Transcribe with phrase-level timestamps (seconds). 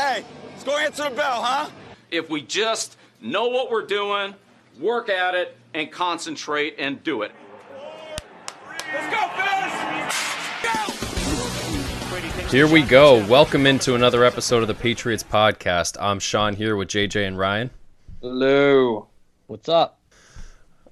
[0.00, 1.68] Hey, let's go answer the bell, huh?
[2.10, 4.34] If we just know what we're doing,
[4.80, 7.32] work at it, and concentrate and do it.
[8.94, 9.74] Let's go, fellas!
[12.32, 12.48] Go!
[12.48, 13.22] Here we go.
[13.26, 15.98] Welcome into another episode of the Patriots podcast.
[16.00, 17.68] I'm Sean here with JJ and Ryan.
[18.22, 19.08] Hello.
[19.48, 20.00] What's up?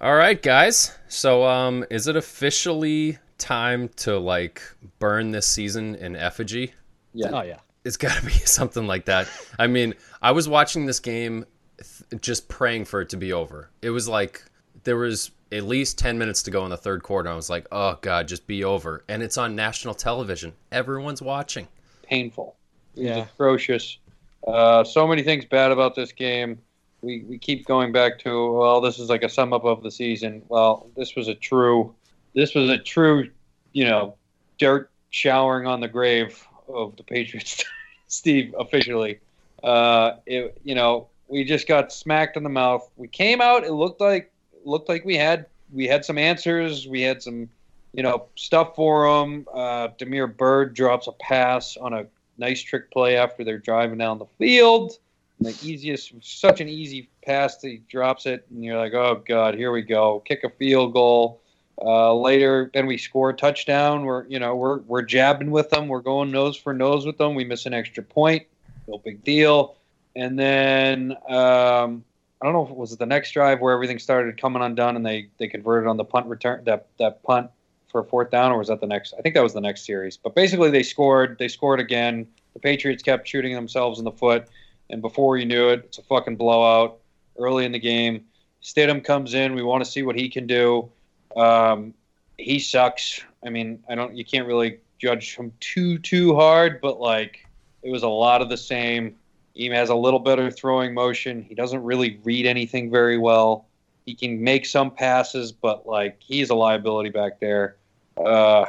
[0.03, 0.99] All right, guys.
[1.09, 4.61] So, um, is it officially time to like
[4.99, 6.75] burn this season in effigy?
[7.15, 7.31] Yeah.
[7.33, 7.61] Oh yeah.
[7.85, 9.29] It's got to be something like that.
[9.59, 11.45] I mean, I was watching this game
[11.79, 13.71] th- just praying for it to be over.
[13.83, 14.43] It was like
[14.85, 17.29] there was at least 10 minutes to go in the third quarter.
[17.31, 20.53] I was like, "Oh god, just be over." And it's on national television.
[20.73, 21.69] Everyone's watching.
[22.03, 22.57] Painful.
[22.97, 23.25] It was Yeah.
[23.35, 23.99] atrocious.
[24.47, 26.59] Uh, so many things bad about this game.
[27.03, 29.91] We, we keep going back to well, this is like a sum up of the
[29.91, 30.43] season.
[30.49, 31.95] Well, this was a true,
[32.35, 33.31] this was a true,
[33.73, 34.17] you know,
[34.59, 37.65] dirt showering on the grave of the Patriots.
[38.09, 39.21] Steve officially,
[39.63, 42.89] uh, it, you know, we just got smacked in the mouth.
[42.97, 43.65] We came out.
[43.65, 44.33] It looked like
[44.65, 46.87] looked like we had we had some answers.
[46.87, 47.49] We had some,
[47.93, 49.47] you know, stuff for them.
[49.53, 52.07] Uh, Damiere Byrd drops a pass on a
[52.39, 54.99] nice trick play after they're driving down the field.
[55.41, 57.61] The easiest, such an easy pass.
[57.63, 60.21] He drops it, and you're like, oh god, here we go.
[60.21, 61.41] Kick a field goal.
[61.81, 64.05] Uh, later, then we score a touchdown.
[64.05, 65.89] We're you know we're we're jabbing with them.
[65.89, 67.35] We're going nose for nose with them.
[67.35, 68.47] We miss an extra point.
[68.89, 69.77] No big deal.
[70.17, 72.05] And then um,
[72.41, 75.07] I don't know if it was the next drive where everything started coming undone and
[75.07, 77.51] they they converted on the punt return that that punt
[77.91, 79.15] for a fourth down, or was that the next?
[79.19, 80.17] I think that was the next series.
[80.17, 81.37] But basically, they scored.
[81.39, 82.27] They scored again.
[82.55, 84.47] The Patriots kept shooting themselves in the foot,
[84.91, 86.99] and before you knew it, it's a fucking blowout
[87.39, 88.25] early in the game.
[88.63, 89.55] Stidham comes in.
[89.55, 90.91] We want to see what he can do.
[91.37, 91.95] Um,
[92.37, 93.21] he sucks.
[93.45, 94.17] I mean, I don't.
[94.17, 97.47] You can't really judge him too too hard, but like
[97.83, 99.17] it was a lot of the same.
[99.55, 101.43] He has a little better throwing motion.
[101.43, 103.67] He doesn't really read anything very well.
[104.07, 107.77] He can make some passes, but like he's a liability back there.
[108.17, 108.67] Uh,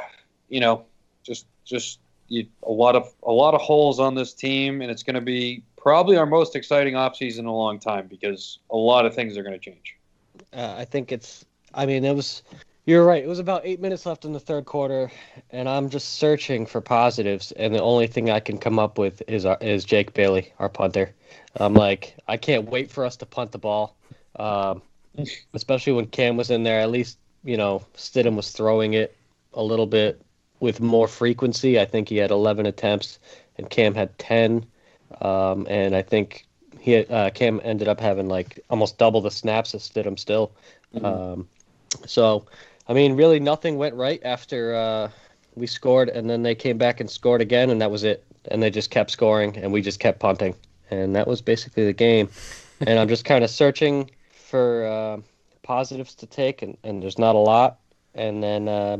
[0.48, 0.84] you know,
[1.22, 5.02] just just you, a lot of a lot of holes on this team, and it's
[5.02, 9.06] going to be probably our most exciting offseason in a long time because a lot
[9.06, 9.96] of things are going to change.
[10.52, 11.44] Uh, I think it's.
[11.74, 12.42] I mean, it was.
[12.86, 13.22] You're right.
[13.22, 15.12] It was about eight minutes left in the third quarter,
[15.50, 19.22] and I'm just searching for positives, and the only thing I can come up with
[19.28, 21.14] is our, is Jake Bailey, our punter.
[21.56, 23.96] I'm like, I can't wait for us to punt the ball,
[24.36, 24.82] um,
[25.52, 26.80] especially when Cam was in there.
[26.80, 29.16] At least you know Stidham was throwing it
[29.52, 30.20] a little bit
[30.58, 31.78] with more frequency.
[31.78, 33.18] I think he had 11 attempts,
[33.56, 34.64] and Cam had 10,
[35.20, 36.46] um, and I think
[36.80, 40.52] he uh, Cam ended up having like almost double the snaps as Stidham still.
[41.04, 41.46] Um,
[42.06, 42.46] so,
[42.88, 45.10] I mean, really nothing went right after uh,
[45.54, 48.24] we scored, and then they came back and scored again, and that was it.
[48.50, 50.54] And they just kept scoring, and we just kept punting,
[50.90, 52.28] and that was basically the game.
[52.80, 55.20] and I'm just kind of searching for uh,
[55.62, 57.78] positives to take, and, and there's not a lot.
[58.14, 58.96] And then uh,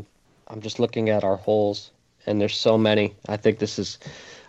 [0.49, 1.91] I'm just looking at our holes,
[2.27, 3.15] and there's so many.
[3.29, 3.99] I think this is,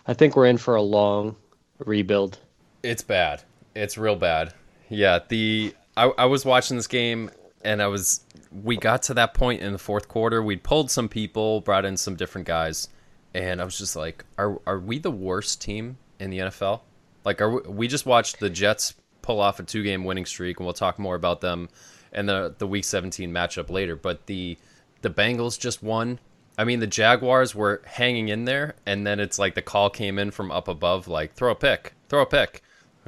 [0.06, 1.34] I think we're in for a long
[1.78, 2.38] rebuild.
[2.82, 3.42] It's bad.
[3.74, 4.52] It's real bad.
[4.88, 7.30] Yeah, the I, I was watching this game
[7.64, 8.20] and I was
[8.62, 10.42] we got to that point in the fourth quarter.
[10.42, 12.88] We'd pulled some people, brought in some different guys,
[13.34, 16.80] and I was just like, are are we the worst team in the NFL?
[17.24, 20.58] Like, are we, we just watched the Jets pull off a two game winning streak,
[20.58, 21.68] and we'll talk more about them
[22.12, 23.96] and the the Week 17 matchup later.
[23.96, 24.58] But the
[25.00, 26.18] the Bengals just won.
[26.58, 30.18] I mean, the Jaguars were hanging in there, and then it's like the call came
[30.18, 32.62] in from up above, like throw a pick, throw a pick,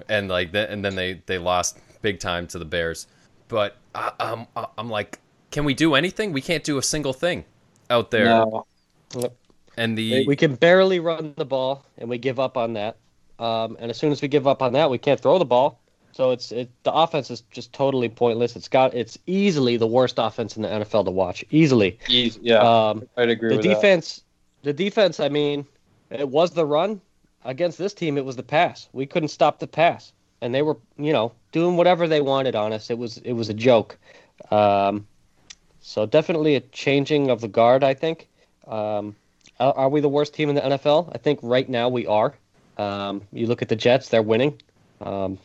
[0.08, 3.06] and like th- and then they they lost big time to the Bears.
[3.48, 4.46] But I, I'm
[4.78, 5.18] I'm like,
[5.50, 6.32] can we do anything?
[6.32, 7.44] We can't do a single thing
[7.90, 8.26] out there.
[8.26, 8.66] No.
[9.76, 12.96] And the We can barely run the ball, and we give up on that.
[13.38, 15.80] Um, and as soon as we give up on that, we can't throw the ball.
[16.12, 18.54] So it's it, the offense is just totally pointless.
[18.54, 21.44] It's got it's easily the worst offense in the NFL to watch.
[21.50, 21.98] Easily.
[22.06, 23.74] He's, yeah, Um, I'd agree the with that.
[23.74, 24.22] defense,
[24.62, 25.18] the defense.
[25.18, 25.66] I mean,
[26.10, 27.00] it was the run
[27.44, 28.16] against this team.
[28.16, 28.88] It was the pass.
[28.92, 30.12] We couldn't stop the pass,
[30.44, 32.90] and they were you know doing whatever they wanted on us.
[32.90, 33.98] It was it was a joke.
[34.50, 35.06] Um,
[35.80, 37.82] so definitely a changing of the guard.
[37.82, 38.28] I think.
[38.68, 39.16] Um,
[39.58, 41.10] are, are we the worst team in the NFL?
[41.14, 42.34] I think right now we are.
[42.76, 44.60] Um, you look at the Jets; they're winning.
[45.00, 45.38] Um,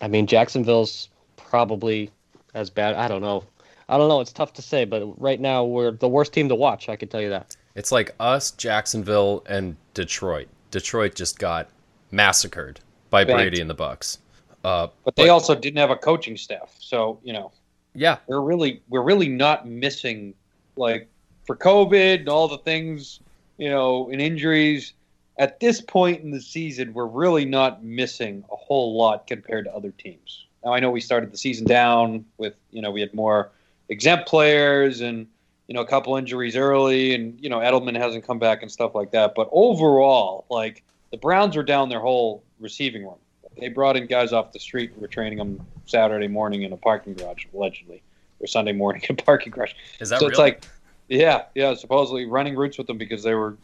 [0.00, 2.10] I mean, Jacksonville's probably
[2.54, 2.94] as bad.
[2.94, 3.44] I don't know.
[3.88, 4.20] I don't know.
[4.20, 6.88] It's tough to say, but right now we're the worst team to watch.
[6.88, 7.54] I can tell you that.
[7.74, 10.48] it's like us, Jacksonville, and Detroit.
[10.70, 11.68] Detroit just got
[12.10, 12.80] massacred
[13.10, 13.38] by Banked.
[13.38, 14.18] Brady and the Bucks.
[14.66, 17.52] Uh, but they also didn't have a coaching staff, so you know
[17.96, 20.34] yeah, we're really we're really not missing
[20.76, 21.08] like
[21.46, 23.20] for COVID and all the things
[23.58, 24.92] you know and injuries.
[25.38, 29.72] at this point in the season, we're really not missing a whole lot compared to
[29.72, 30.46] other teams.
[30.64, 33.52] Now I know we started the season down with you know we had more
[33.88, 35.28] exempt players and
[35.68, 38.96] you know a couple injuries early, and you know Edelman hasn't come back and stuff
[38.96, 39.36] like that.
[39.36, 43.18] But overall, like the Browns were down their whole receiving room.
[43.58, 46.76] They brought in guys off the street and were training them Saturday morning in a
[46.76, 48.02] parking garage, allegedly,
[48.40, 49.72] or Sunday morning in a parking garage.
[50.00, 50.30] Is that so real?
[50.30, 50.66] it's like,
[51.08, 53.56] yeah, yeah, supposedly running routes with them because they were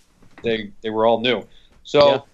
[0.42, 1.46] they they were all new.
[1.84, 2.24] So,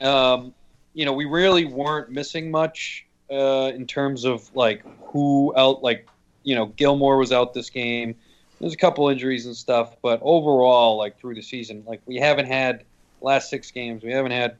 [0.00, 0.54] um,
[0.94, 5.82] you know, we really weren't missing much uh, in terms of like who out.
[5.82, 6.08] Like,
[6.42, 8.14] you know, Gilmore was out this game.
[8.60, 12.46] There's a couple injuries and stuff, but overall, like through the season, like we haven't
[12.46, 12.84] had
[13.20, 14.02] last six games.
[14.02, 14.56] We haven't had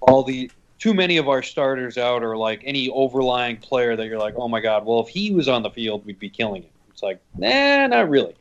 [0.00, 4.18] all the too many of our starters out or like any overlying player that you're
[4.18, 6.72] like, oh my god, well if he was on the field, we'd be killing it.
[6.90, 8.34] It's like, nah, not really.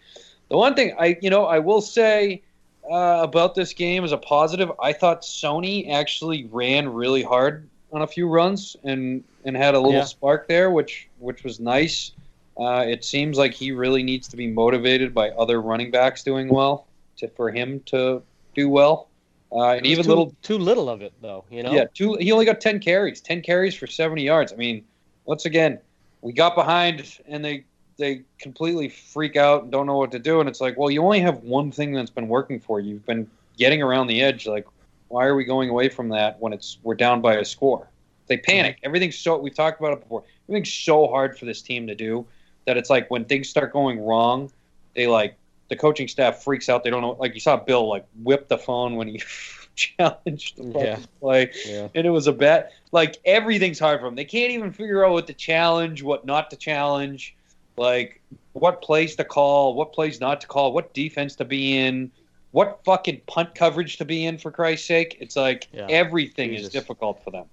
[0.49, 2.41] The one thing I, you know, I will say
[2.89, 8.01] uh, about this game as a positive, I thought Sony actually ran really hard on
[8.01, 10.03] a few runs and and had a little Yeah.
[10.05, 12.11] spark there, which which was nice.
[12.57, 16.49] Uh, it seems like he really needs to be motivated by other running backs doing
[16.49, 16.87] well
[17.17, 18.21] to for him to
[18.55, 19.09] do well.
[19.51, 21.45] Uh, and even too, little too little of it though.
[21.49, 21.71] You know.
[21.71, 22.15] yeah, two.
[22.19, 23.21] He only got ten carries.
[23.21, 24.51] Ten carries for seventy yards.
[24.51, 24.83] I mean,
[25.25, 25.79] once again,
[26.21, 27.63] we got behind and they
[27.97, 30.39] they completely freak out and don't know what to do.
[30.39, 32.93] And it's like, well, you only have one thing that's been working for you.
[32.93, 34.45] You've been getting around the edge.
[34.45, 34.67] Like,
[35.07, 37.89] why are we going away from that when it's we're down by a score?
[38.27, 38.79] They panic.
[38.83, 39.37] Everything's so.
[39.37, 40.23] We've talked about it before.
[40.47, 42.25] Everything's so hard for this team to do
[42.65, 44.51] that it's like when things start going wrong,
[44.93, 45.37] they like
[45.69, 46.83] the coaching staff freaks out.
[46.83, 47.17] They don't know.
[47.19, 49.21] Like you saw Bill like whip the phone when he
[49.75, 50.99] challenged the Yeah.
[51.19, 51.87] play Yeah.
[51.95, 52.73] and it was a bet.
[52.91, 54.15] Like everything's hard for them.
[54.15, 57.35] They can't even figure out what to challenge, what not to challenge,
[57.77, 58.21] like
[58.53, 62.11] what plays to call, what plays not to call, what defense to be in,
[62.51, 64.37] what fucking punt coverage to be in.
[64.37, 65.85] For Christ's sake, it's like Yeah.
[65.89, 67.45] everything is difficult for them.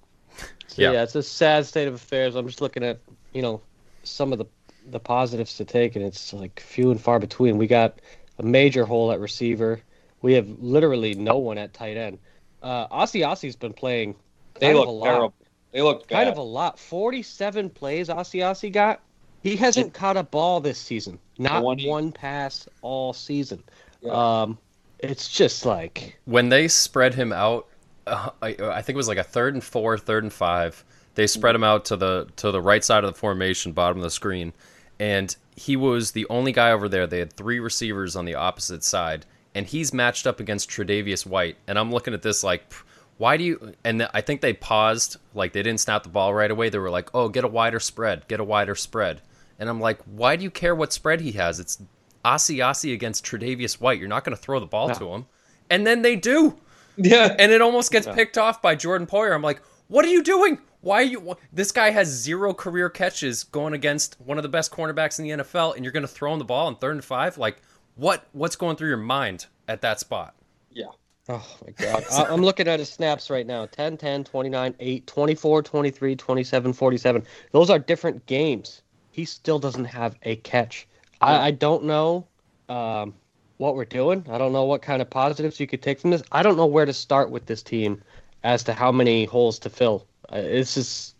[0.69, 0.93] So, Yeah.
[0.93, 1.03] yeah.
[1.03, 2.37] it's a sad state of affairs.
[2.37, 2.99] I'm just looking at
[3.33, 3.61] you know
[4.05, 4.47] some of the
[4.91, 7.59] the positives to take, and it's like few and far between.
[7.59, 8.01] We got
[8.39, 9.81] a major hole at receiver.
[10.23, 12.19] We have literally no one at tight end.
[12.63, 14.15] Uh, Asiasi's been playing.
[14.59, 15.05] They look a lot.
[15.05, 15.35] terrible.
[15.73, 16.79] They look Kind of a lot.
[16.79, 19.01] Forty-seven plays Asiasi got.
[19.43, 21.19] He hasn't caught a ball this season.
[21.39, 23.63] Not one one, pass all season.
[24.01, 24.43] Yeah.
[24.43, 24.59] Um,
[25.01, 27.67] it's just like when they spread him out,
[28.07, 30.83] uh, I, I think it was like a third and four, third and five.
[31.15, 34.03] They spread him out to the to the right side of the formation, bottom of
[34.03, 34.53] the screen,
[34.99, 37.07] and he was the only guy over there.
[37.07, 41.57] They had three receivers on the opposite side, and he's matched up against Tre'Davious White.
[41.67, 42.73] And I'm looking at this like,
[43.19, 43.75] why do you?
[43.85, 46.69] And I think they paused, like they didn't snap the ball right away.
[46.69, 49.23] They were like, oh, get a wider spread, get a wider spread.
[49.59, 51.61] And I'm like, why do you care what spread he has?
[51.61, 51.81] It's
[52.25, 54.01] Asiasi against Tre'Davious White.
[54.01, 54.95] You're not going to throw the ball No.
[54.95, 55.27] to him.
[55.71, 56.59] And then they do
[56.97, 57.35] yeah.
[57.39, 59.35] and it almost gets picked off by Jordan Poyer.
[59.35, 60.59] I'm like, what are you doing?
[60.85, 61.21] Why are you?
[61.21, 65.25] wh- This guy has zero career catches going against one of the best cornerbacks in
[65.25, 67.39] the NFL, and you're going to throw him the ball in third and five?
[67.39, 67.57] Like,
[67.97, 68.27] what?
[68.33, 70.35] What's going through your mind at that spot?
[70.71, 70.87] Yeah.
[71.29, 72.05] Oh my god.
[72.13, 73.65] I- I'm looking at his snaps right now.
[73.67, 77.25] 10, 10, 29, 8, 24, 23, 27, 47.
[77.53, 78.83] Those are different games.
[79.11, 80.87] He still doesn't have a catch.
[81.23, 82.27] I, I don't know
[82.69, 83.15] um,
[83.57, 84.27] what we're doing.
[84.29, 86.23] I don't know what kind of positives you could take from this.
[86.33, 88.03] I don't know where to start with this team
[88.43, 90.07] as to how many holes to fill.
[90.33, 91.15] Uh, it's just,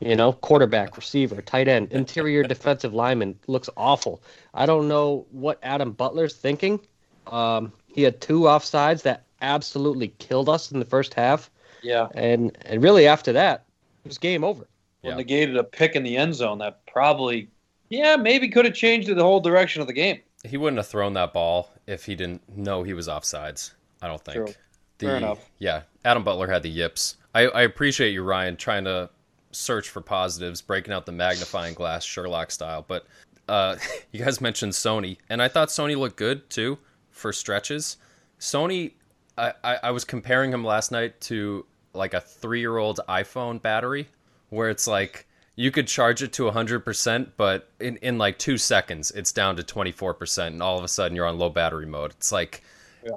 [0.00, 4.22] you know, quarterback, receiver, tight end, interior defensive lineman looks awful.
[4.54, 6.80] I don't know what Adam Butler's thinking.
[7.26, 11.50] Um, he had two offsides that absolutely killed us in the first half,
[11.82, 12.08] Yeah.
[12.14, 13.64] and and really after that,
[14.04, 14.66] it was game over.
[15.02, 15.16] Well, Yeah.
[15.16, 17.48] negated a pick in the end zone that probably,
[17.88, 20.20] yeah, maybe could have changed the whole direction of the game.
[20.44, 23.72] He wouldn't have thrown that ball if he didn't know he was offsides.
[24.02, 24.36] I don't think.
[24.36, 24.54] True.
[24.98, 25.38] Fair enough.
[25.58, 27.16] Yeah, Adam Butler had the yips.
[27.34, 29.10] I, I appreciate you, Ryan, trying to
[29.52, 32.84] search for positives, breaking out the magnifying glass, Sherlock style.
[32.86, 33.06] But
[33.48, 33.76] uh,
[34.12, 36.78] you guys mentioned Sony, and I thought Sony looked good too
[37.10, 37.96] for stretches.
[38.38, 38.92] Sony,
[39.36, 44.08] I, I, I was comparing him last night to like a three-year-old iPhone battery,
[44.50, 49.10] where it's like you could charge it to 100%, but in, in like two seconds,
[49.10, 52.12] it's down to 24%, and all of a sudden you're on low battery mode.
[52.12, 52.62] It's like,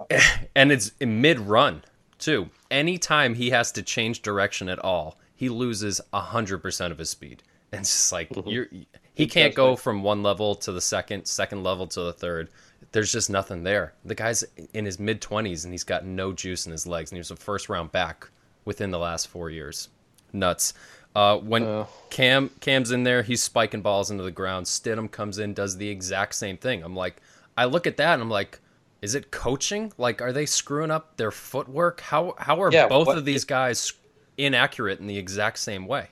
[0.55, 1.83] and it's in mid run
[2.23, 2.49] too.
[2.71, 7.43] Anytime he has to change direction at all, he loses 100% of his speed.
[7.71, 8.67] And it's just like, you're,
[9.13, 12.49] he can't go from one level to the second, second level to the third.
[12.91, 13.93] There's just nothing there.
[14.05, 17.17] The guy's in his mid 20s and he's got no juice in his legs, and
[17.17, 18.29] he was a first round back
[18.65, 19.89] within the last four years.
[20.31, 20.73] Nuts.
[21.15, 21.87] Uh, when Oh.
[22.09, 24.65] Cam Cam's in there, he's spiking balls into the ground.
[24.65, 26.83] Stidham comes in, does the exact same thing.
[26.83, 27.21] I'm like,
[27.57, 28.59] I look at that and I'm like,
[29.03, 29.91] is it coaching?
[29.97, 31.99] Like, are they screwing up their footwork?
[31.99, 33.91] How how are Yeah, both what- of these guys
[34.37, 36.07] inaccurate in the exact same way?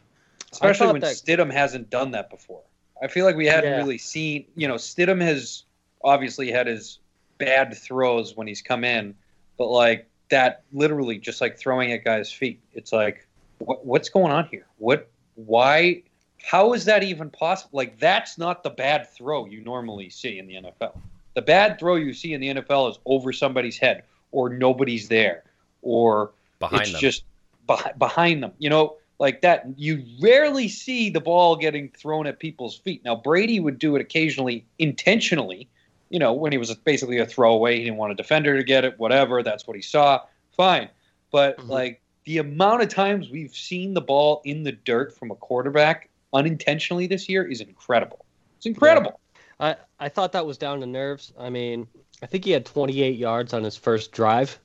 [0.52, 2.62] especially when that- Stidham hasn't done that before.
[3.02, 3.78] I feel like we hadn't Yeah.
[3.78, 4.46] really seen.
[4.58, 5.64] You know, Stidham has
[6.04, 7.00] obviously had his
[7.38, 9.16] bad throws when he's come in,
[9.58, 12.60] but like that, literally just like throwing at guys' feet.
[12.74, 13.26] It's like,
[13.60, 14.66] what, what's going on here?
[14.78, 15.10] What?
[15.36, 16.04] Why?
[16.44, 17.78] How is that even possible?
[17.78, 20.98] Like that's not the bad throw you normally see in the NFL.
[21.34, 25.44] The bad throw you see in the NFL is over somebody's head or nobody's there
[25.82, 27.02] or Behind it's them.
[27.02, 27.24] just
[27.68, 28.52] beh- behind them.
[28.60, 29.66] You know, like that.
[29.78, 33.04] You rarely see the ball getting thrown at people's feet.
[33.06, 35.68] Now Brady would do it occasionally intentionally.
[36.10, 38.84] You know, when he was basically a throwaway, he didn't want a defender to get
[38.86, 39.00] it.
[39.00, 40.22] Whatever, that's what he saw.
[40.58, 40.90] Fine,
[41.32, 41.70] but Mhm.
[41.70, 46.10] like the amount of times we've seen the ball in the dirt from a quarterback
[46.34, 48.26] unintentionally this year is incredible.
[48.58, 49.20] It's incredible.
[49.62, 51.32] I, I thought that was down to nerves.
[51.40, 51.88] I mean,
[52.24, 54.60] I think he had 28 yards on his first drive,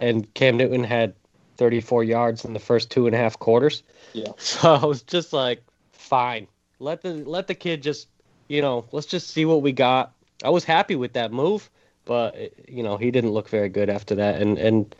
[0.00, 1.14] and Cam Newton had
[1.56, 3.82] 34 yards in the first two and a half quarters.
[4.12, 4.28] Yeah.
[4.38, 6.46] So I was just like, fine,
[6.78, 8.08] let the let the kid just,
[8.48, 10.12] you know, let's just see what we got.
[10.44, 11.70] I was happy with that move,
[12.04, 14.94] but you know, he didn't look very good after that, and and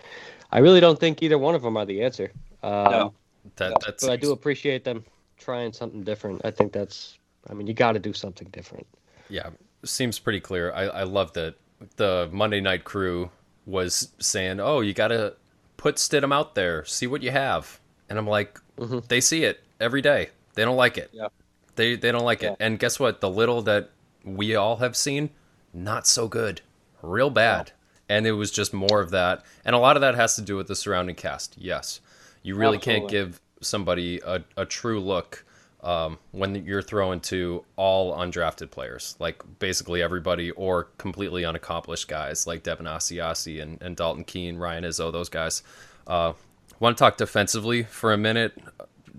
[0.51, 2.33] I really don't think either one of them are the answer.
[2.63, 3.13] Um, No.
[3.57, 5.05] that, that's But I do appreciate them
[5.37, 6.43] trying something different.
[6.45, 7.19] I think that's,
[7.51, 8.87] I mean, you got to do something different.
[9.33, 9.51] Yeah,
[9.83, 10.71] seems pretty clear.
[10.73, 11.55] I, I love that
[11.97, 13.31] the Monday Night Crew
[13.65, 15.35] was saying, "Oh, you got to
[15.79, 19.09] put Stidham out there, see what you have," and I'm like, Mhm.
[19.09, 20.31] they see it every day.
[20.55, 21.11] They don't like it.
[21.13, 21.29] Yeah.
[21.77, 22.55] They they don't like it.
[22.61, 23.21] And guess what?
[23.23, 23.91] The little that
[24.23, 25.31] we all have seen,
[25.73, 26.61] not so good,
[27.01, 27.73] real bad.
[28.11, 30.57] And it was just more of that, and a lot of that has to do
[30.57, 31.57] with the surrounding cast.
[31.57, 32.01] Yes,
[32.43, 35.47] you really can't give somebody a, a true look
[35.83, 42.47] um, when you're throwing to all undrafted players, like basically everybody, or completely unaccomplished guys
[42.47, 45.63] like Devin Asiasi and, and Dalton Keene, Ryan Izzo, those guys.
[46.07, 46.35] Uh,
[46.83, 48.61] Want to talk defensively for a minute?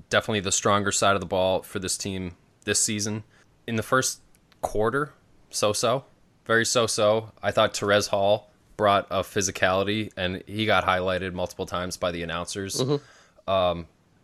[0.09, 3.23] Definitely the stronger side of the ball for this team this season.
[3.65, 4.19] In the first
[4.61, 5.13] quarter,
[5.49, 6.03] so-so,
[6.45, 7.31] very so-so.
[7.41, 12.21] I thought Terez Hall brought a physicality, and he got highlighted multiple times by the
[12.21, 12.81] announcers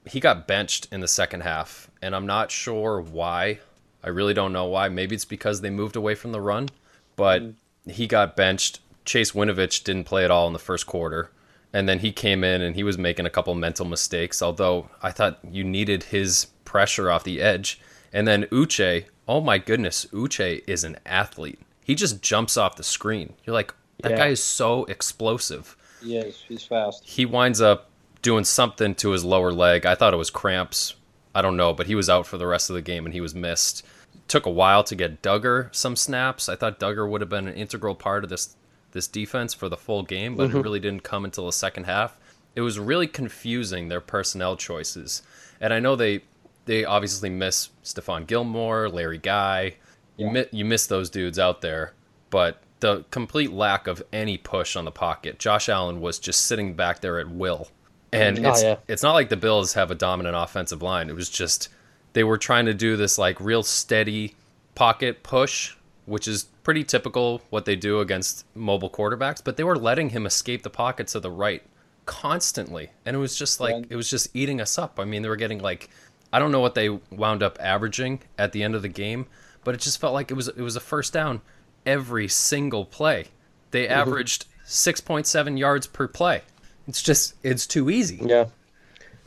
[0.06, 3.60] he got benched in the second half, and I'm not sure why.
[4.04, 4.90] I really don't know why.
[4.90, 6.70] Maybe it's because they moved away from the run,
[7.16, 7.54] but mm.
[7.92, 8.80] he got benched.
[9.06, 11.32] Chase Winovich didn't play at all in the first quarter,
[11.74, 14.42] and then he came in and he was making a couple mental mistakes.
[14.42, 17.80] Although I thought you needed his pressure off the edge,
[18.14, 19.06] and then Uche.
[19.28, 21.60] Oh my goodness, Uche is an athlete.
[21.84, 23.34] He just jumps off the screen.
[23.44, 24.18] You're like, that Yeah.
[24.18, 27.04] guy is so explosive Yes, he's fast.
[27.06, 27.89] he winds up
[28.22, 29.86] doing something to his lower leg.
[29.86, 30.96] I thought it was cramps.
[31.34, 33.22] I don't know, but he was out for the rest of the game and he
[33.22, 33.86] was missed.
[34.28, 36.50] Took a while to get Dugger some snaps.
[36.50, 38.56] I thought Dugger would have been an integral part of this
[38.92, 40.62] this defense for the full game, but it mm-hmm.
[40.62, 42.20] really didn't come until the second half.
[42.56, 45.22] It was really confusing their personnel choices.
[45.62, 46.24] And I know they
[46.66, 49.76] they obviously miss Stephon Gilmore, Larry Guy.
[50.18, 51.94] You mi- you miss those dudes out there,
[52.30, 55.40] but the complete lack of any push on the pocket.
[55.40, 57.70] Josh Allen was just sitting back there at will.
[58.12, 58.76] And Oh, it's yeah.
[58.88, 61.10] it's not like the Bills have a dominant offensive line.
[61.10, 61.70] It was just
[62.14, 64.36] they were trying to do this like real steady
[64.76, 65.76] pocket push,
[66.06, 70.26] which is pretty typical what they do against mobile quarterbacks, but they were letting him
[70.26, 71.62] escape the pocket to the right
[72.06, 72.90] constantly.
[73.06, 73.86] And it was just like Yeah.
[73.92, 75.00] it was just eating us up.
[75.00, 75.90] I mean, they were getting like
[76.34, 79.26] I don't know what they wound up averaging at the end of the game,
[79.64, 81.42] but it just felt like it was it was a first down
[81.86, 83.26] every single play.
[83.72, 83.94] They Mm-hmm.
[83.94, 86.42] averaged 6.7 yards per play.
[86.90, 88.20] It's just it's too easy.
[88.22, 88.46] Yeah,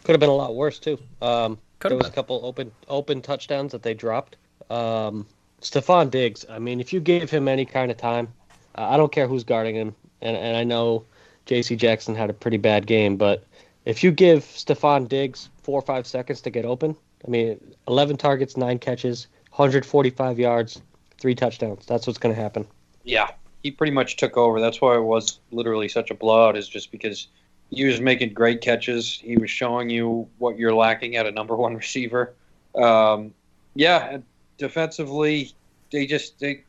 [0.05, 0.99] could have been a lot worse too.
[1.21, 4.37] Um, Could there have was a couple open open touchdowns that they dropped.
[4.69, 5.27] Um,
[5.61, 6.45] Stefon Diggs.
[6.51, 8.29] I mean, if you gave him any kind of time,
[8.77, 11.05] uh, I don't care who's guarding him, and and I know
[11.47, 11.77] J.C.
[11.77, 13.45] Jackson had a pretty bad game, but
[13.85, 18.17] if you give Stefon Diggs four or five seconds to get open, I mean, 11
[18.17, 20.81] targets, nine catches, 145 yards,
[21.19, 21.87] three touchdowns.
[21.87, 22.67] That's what's going to happen.
[23.05, 23.31] Yeah,
[23.63, 24.61] he pretty much took over.
[24.61, 26.57] That's why it was literally such a blowout.
[26.57, 27.29] Is just because
[27.73, 29.19] he was making great catches.
[29.19, 32.35] He was showing you what you're lacking at a number one receiver.
[32.75, 33.33] Um,
[33.75, 34.19] yeah,
[34.59, 35.53] defensively,
[35.91, 36.65] they just they,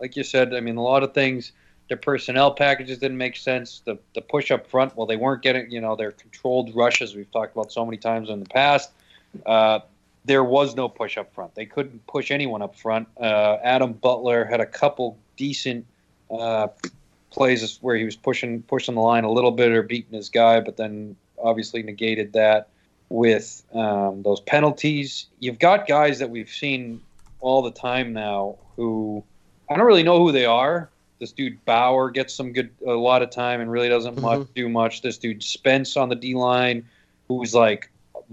[0.00, 0.54] like you said.
[0.54, 1.52] I mean, a lot of things.
[1.88, 3.82] Their personnel packages didn't make sense.
[3.84, 5.70] The the push up front, well, they weren't getting.
[5.70, 7.14] You know, their controlled rushes.
[7.14, 8.90] We've talked about so many times in the past.
[9.44, 9.80] Uh,
[10.24, 11.54] there was no push up front.
[11.54, 13.08] They couldn't push anyone up front.
[13.20, 15.84] Uh, Adam Butler had a couple decent
[16.30, 16.68] uh,
[17.34, 20.60] plays where he was pushing pushing the line a little bit or beating his guy,
[20.60, 22.68] but then obviously negated that
[23.08, 25.26] with um, those penalties.
[25.40, 27.00] You've got guys that we've seen
[27.40, 29.22] all the time now who
[29.68, 30.88] I don't really know who they are.
[31.18, 34.68] This dude Bauer gets some good a lot of time and really doesn't much, do
[34.68, 35.02] much.
[35.02, 36.84] This dude Spence on the D line,
[37.28, 37.90] who's like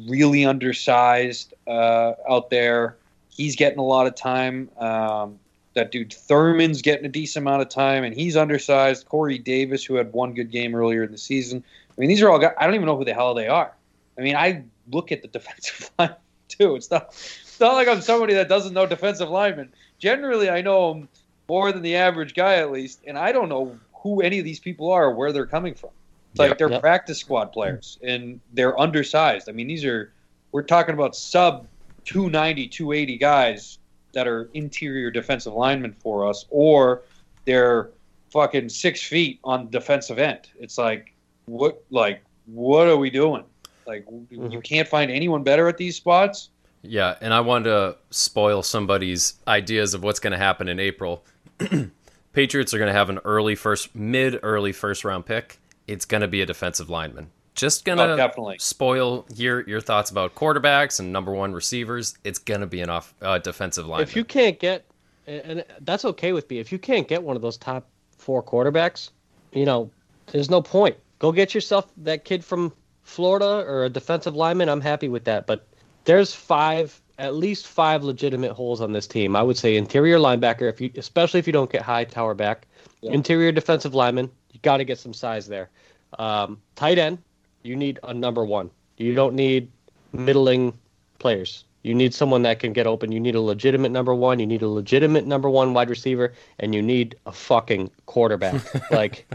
[0.07, 2.97] really undersized uh, out there.
[3.29, 4.69] He's getting a lot of time.
[4.77, 5.39] Um,
[5.73, 9.07] that dude Thurman's getting a decent amount of time, and he's undersized.
[9.07, 11.63] Corey Davis, who had one good game earlier in the season.
[11.89, 12.53] I mean, these are all guys.
[12.57, 13.73] I don't even know who the hell they are.
[14.17, 16.15] I mean, I look at the defensive line
[16.47, 16.75] too.
[16.75, 17.09] It's not.
[17.09, 19.71] It's not like I'm somebody that doesn't know defensive linemen.
[19.99, 21.09] Generally, I know them
[21.47, 24.59] more than the average guy, at least, and I don't know who any of these
[24.59, 25.91] people are or where they're coming from.
[26.31, 26.81] It's like they're Yep.
[26.81, 29.49] practice squad players, and they're undersized.
[29.49, 30.13] I mean, these are
[30.51, 31.67] we're talking about sub
[32.05, 33.77] 290, 280 guys
[34.13, 37.03] that are interior defensive linemen for us, or
[37.45, 37.89] they're
[38.31, 40.49] fucking six feet on defensive end.
[40.59, 41.13] It's like
[41.45, 43.43] what, like what are we doing?
[43.85, 44.59] Like you mm-hmm.
[44.59, 46.49] can't find anyone better at these spots.
[46.83, 51.23] Yeah, and I wanted to spoil somebody's ideas of what's going to happen in April.
[52.33, 55.59] Patriots are going to have an early first, mid early first round pick.
[55.87, 57.29] It's going to be a defensive lineman.
[57.55, 58.57] Just going Oh, to definitely.
[58.59, 62.17] spoil your your thoughts about quarterbacks and number one receivers.
[62.23, 64.01] It's going to be an off uh, defensive line.
[64.01, 64.85] If you can't get,
[65.27, 66.59] and that's okay with me.
[66.59, 69.09] If you can't get one of those top four quarterbacks,
[69.51, 69.91] you know,
[70.27, 70.95] there's no point.
[71.19, 72.71] Go get yourself that kid from
[73.03, 74.69] Florida or a defensive lineman.
[74.69, 75.45] I'm happy with that.
[75.45, 75.67] But
[76.05, 79.35] there's five, at least five legitimate holes on this team.
[79.35, 82.65] I would say interior linebacker, if you, especially if you don't get Hightower back,
[83.01, 83.11] Yeah.
[83.11, 84.31] interior defensive lineman.
[84.53, 85.69] You got to get some size there.
[86.17, 87.19] Um, tight end,
[87.63, 88.69] you need a number one.
[88.97, 89.69] You don't need
[90.13, 90.77] middling
[91.19, 91.65] players.
[91.83, 93.11] You need someone that can get open.
[93.11, 94.37] You need a legitimate number one.
[94.37, 98.61] You need a legitimate number one wide receiver, and you need a fucking quarterback.
[98.91, 99.25] like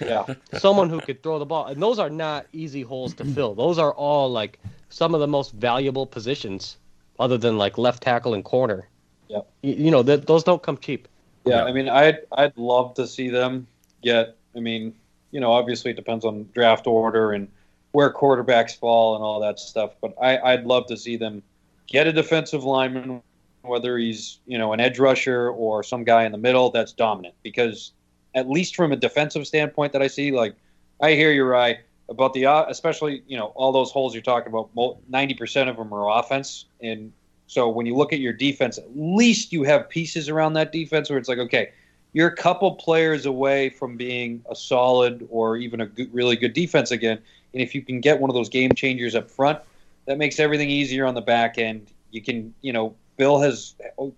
[0.00, 0.24] Yeah.
[0.58, 1.66] someone who could throw the ball.
[1.66, 3.54] And those are not easy holes to fill.
[3.56, 6.76] Those are all like some of the most valuable positions,
[7.18, 8.88] other than like left tackle and corner.
[9.28, 9.48] Yep.
[9.62, 11.08] You, you know, th- those don't come cheap.
[11.44, 11.64] Yeah, Yeah.
[11.64, 13.66] I mean, I'd I'd love to see them
[14.04, 14.36] get.
[14.56, 14.94] I mean,
[15.32, 17.48] you know, obviously it depends on draft order and
[17.96, 19.92] where quarterbacks fall and all that stuff.
[20.02, 21.42] But I, I'd love to see them
[21.86, 23.22] get a defensive lineman,
[23.62, 27.34] whether he's you know an edge rusher or some guy in the middle that's dominant.
[27.42, 27.92] Because
[28.34, 30.54] at least from a defensive standpoint that I see, like
[31.00, 31.78] I hear you right
[32.10, 34.98] about the uh, especially you know all those holes you're talking about.
[35.08, 37.10] Ninety percent of them are offense, and
[37.46, 41.08] so when you look at your defense, at least you have pieces around that defense
[41.08, 41.70] where it's like, okay,
[42.12, 46.52] you're a couple players away from being a solid or even a good, really good
[46.52, 47.18] defense again.
[47.56, 49.58] And if you can get one of those game changers up front,
[50.04, 51.90] that makes everything easier on the back end.
[52.10, 53.74] You can, you know, Bill has,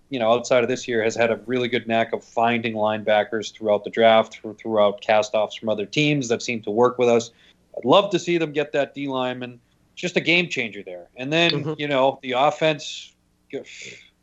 [0.09, 3.53] you know, outside of this year, has had a really good knack of finding linebackers
[3.53, 7.31] throughout the draft, throughout castoffs from other teams that seem to work with us.
[7.77, 9.61] I'd love to see them get that D lineman.
[9.95, 11.07] Just a game changer there.
[11.15, 11.79] And then, Mhm.
[11.79, 13.13] you know, the offense,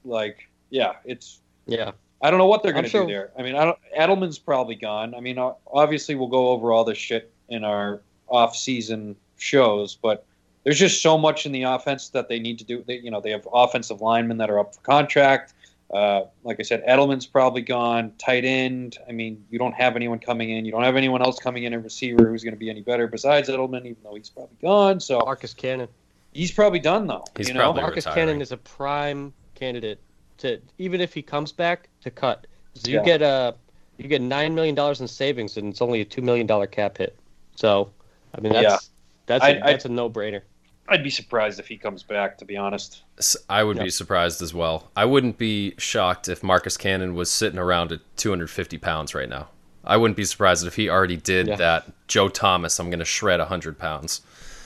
[0.05, 1.93] like, yeah, it's Yeah.
[2.21, 3.33] I don't know what they're going to sure- do there.
[3.39, 5.15] I mean, I don't, Edelman's probably gone.
[5.15, 10.25] I mean, obviously we'll go over all this shit in our off-season shows, but
[10.65, 12.83] there's just so much in the offense that they need to do.
[12.87, 15.55] They, you know, they have offensive linemen that are up for contract.
[15.95, 18.13] Uh, like I said, Edelman's probably gone.
[18.19, 18.99] Tight end.
[19.09, 20.65] I mean, you don't have anyone coming in.
[20.65, 23.07] You don't have anyone else coming in a receiver who's going to be any better
[23.07, 24.99] besides Edelman, even though he's probably gone.
[24.99, 25.87] So Marcus Cannon.
[26.33, 27.25] he's probably done though.
[27.37, 27.61] He's you know?
[27.61, 28.27] probably- Marcus retiring.
[28.29, 30.01] Cannon is a prime candidate
[30.39, 32.49] to even if he comes back to cut.
[32.75, 33.05] So you Yeah.
[33.05, 33.55] get a
[33.99, 36.99] you get nine million dollars in savings and it's only a two million dollar cap
[36.99, 37.17] hit.
[37.55, 37.91] So
[38.37, 38.79] I mean that's Yeah.
[39.27, 40.43] that's a I- I- that's a no brainer.
[40.89, 42.39] I'd be surprised if he comes back.
[42.39, 43.03] To be honest.
[43.49, 43.85] I would Yeah.
[43.85, 44.91] be surprised as well.
[44.97, 49.49] I wouldn't be shocked if Marcus Cannon was sitting around at 250 pounds right now.
[49.85, 51.57] I wouldn't be surprised if he already did Yeah.
[51.57, 51.93] that.
[52.09, 54.21] Joe Thomas, I'm going to shred 100 pounds.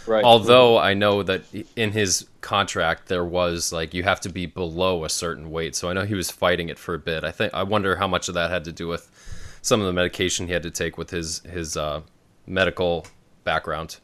[0.06, 0.24] Right.
[0.24, 1.42] Although I know that
[1.76, 5.88] in his contract there was like you have to be below a certain weight, so
[5.88, 7.22] I know he was fighting it for a bit.
[7.22, 9.09] I think I wonder how much of that had to do with
[9.62, 12.00] some of the medication he had to take with his his uh,
[12.46, 13.06] medical
[13.51, 13.99] background.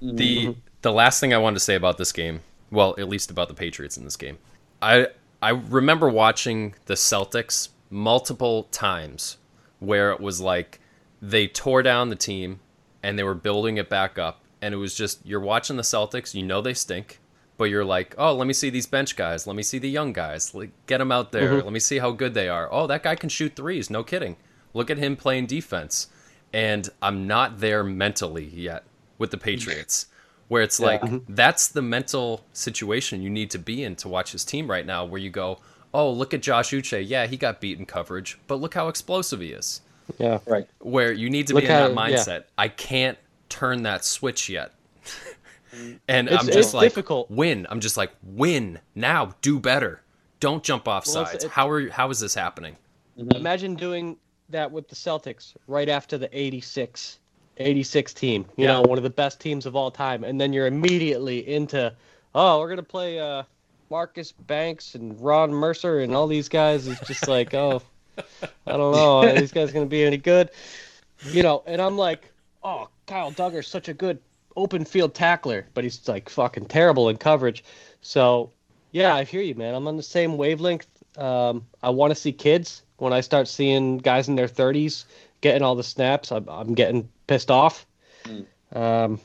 [0.00, 0.60] The mm-hmm.
[0.82, 2.40] the last thing I wanted to say about this game,
[2.70, 4.38] well, at least about the Patriots in this game,
[4.80, 5.08] I
[5.40, 9.36] I remember watching the Celtics multiple times
[9.78, 10.80] where it was like
[11.20, 12.60] they tore down the team
[13.02, 16.34] and they were building it back up and it was just you're watching the Celtics,
[16.34, 17.20] you know they stink,
[17.58, 19.46] but you're like, "Oh, let me see these bench guys.
[19.46, 20.54] Let me see the young guys.
[20.54, 21.50] Like, get them out there.
[21.50, 21.64] Mm-hmm.
[21.64, 22.68] Let me see how good they are.
[22.72, 23.90] Oh, that guy can shoot threes.
[23.90, 24.36] No kidding.
[24.74, 26.08] Look at him playing defense."
[26.52, 28.84] And I'm not there mentally yet
[29.18, 30.06] with the Patriots.
[30.48, 31.34] Where it's like mm-hmm.
[31.34, 35.04] that's the mental situation you need to be in to watch his team right now
[35.06, 35.58] where you go,
[35.94, 37.02] "Oh, look at Josh Uche.
[37.08, 39.80] Yeah, he got beat in coverage, but look how explosive he is."
[40.18, 40.40] Yeah.
[40.46, 40.68] Right.
[40.80, 42.16] where you need to Look be in that how- yeah.
[42.16, 42.44] mindset.
[42.58, 43.16] I can't
[43.48, 44.72] turn that switch yet.
[46.08, 47.30] and It's- I'm it's just like difficult.
[47.30, 47.66] win.
[47.70, 49.34] I'm just like win now.
[49.40, 50.02] Do better.
[50.40, 51.54] Don't jump off Well, it's- sides.
[51.54, 52.76] how are how is this happening?
[53.16, 54.16] Imagine doing
[54.52, 57.18] that with the Celtics right after the 86,
[57.58, 58.46] 86 team.
[58.56, 58.68] You Yeah.
[58.68, 61.96] know, one of the best teams of all time, and then you're immediately into,
[62.34, 63.44] oh, we're gonna play uh,
[63.90, 66.86] Marcus Banks and Ron Mercer and all these guys.
[66.88, 67.82] It's just like, oh,
[68.66, 70.50] I don't know, are these guys gonna be any good?
[71.30, 74.20] You know, and I'm like, oh, Kyle Dugger's such a good
[74.56, 77.64] open field tackler, but he's like fucking terrible in coverage.
[78.02, 78.52] So,
[78.92, 79.74] yeah, I hear you, man.
[79.74, 80.88] I'm on the same wavelength.
[81.16, 82.82] Um, I want to see kids.
[82.98, 85.04] When I start seeing guys in their 30s
[85.40, 87.84] getting all the snaps, I'm, I'm getting pissed off.
[88.74, 89.20] Um,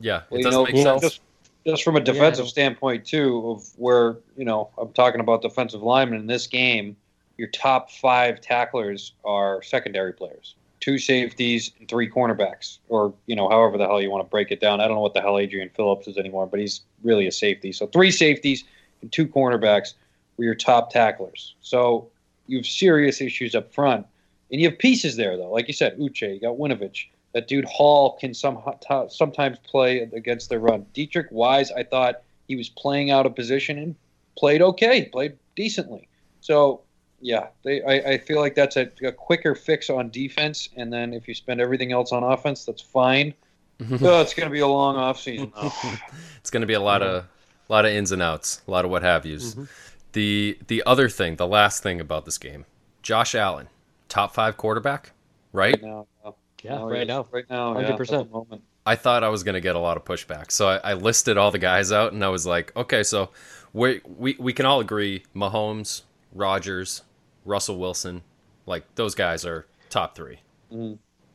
[0.00, 1.02] Yeah, it doesn't know, make you know, sense.
[1.02, 1.20] just
[1.64, 2.50] just from a defensive Yeah.
[2.50, 6.96] standpoint too, of where you know I'm talking about defensive linemen in this game.
[7.38, 13.48] Your top five tacklers are secondary players, two safeties and three cornerbacks, or you know
[13.48, 14.80] however the hell you want to break it down.
[14.80, 17.72] I don't know what the hell Adrian Phillips is anymore, but he's really a safety.
[17.72, 18.64] So three safeties
[19.00, 19.94] and two cornerbacks
[20.42, 21.54] were your top tacklers.
[21.60, 22.08] So
[22.46, 24.06] you have serious issues up front,
[24.50, 25.50] and you have pieces there though.
[25.50, 27.06] Like you said, Uche, you got Winovich.
[27.32, 28.60] That dude Hall can some,
[29.08, 30.84] sometimes play against the run.
[30.94, 33.94] Deatrich Wise, I thought he was playing out of position and
[34.36, 36.08] played okay, played decently.
[36.40, 36.82] So
[37.20, 41.14] yeah, they, I, I feel like that's a, a quicker fix on defense, and then
[41.14, 43.32] if you spend everything else on offense, that's fine.
[44.02, 45.52] oh, it's going to be a long offseason.
[46.40, 47.24] It's going to be a lot of
[47.68, 49.54] a lot of ins and outs, a lot of what have yous.
[49.54, 49.64] Mm-hmm.
[50.12, 52.66] The the other thing, the last thing about this game,
[53.02, 53.68] Josh Allen,
[54.08, 55.12] top five quarterback,
[55.52, 55.80] right?
[55.82, 56.36] No, no.
[56.62, 57.26] yeah, No, right now.
[57.30, 58.52] right now, yeah, 100%.
[58.52, 58.60] at.
[58.84, 61.36] I thought I was going to get a lot of pushback, so I, I listed
[61.38, 63.30] all the guys out, and I was like, okay, so
[63.72, 66.02] we we we can all agree, Mahomes,
[66.34, 67.02] Rodgers,
[67.44, 68.22] Russell Wilson,
[68.66, 70.40] like those guys are top three.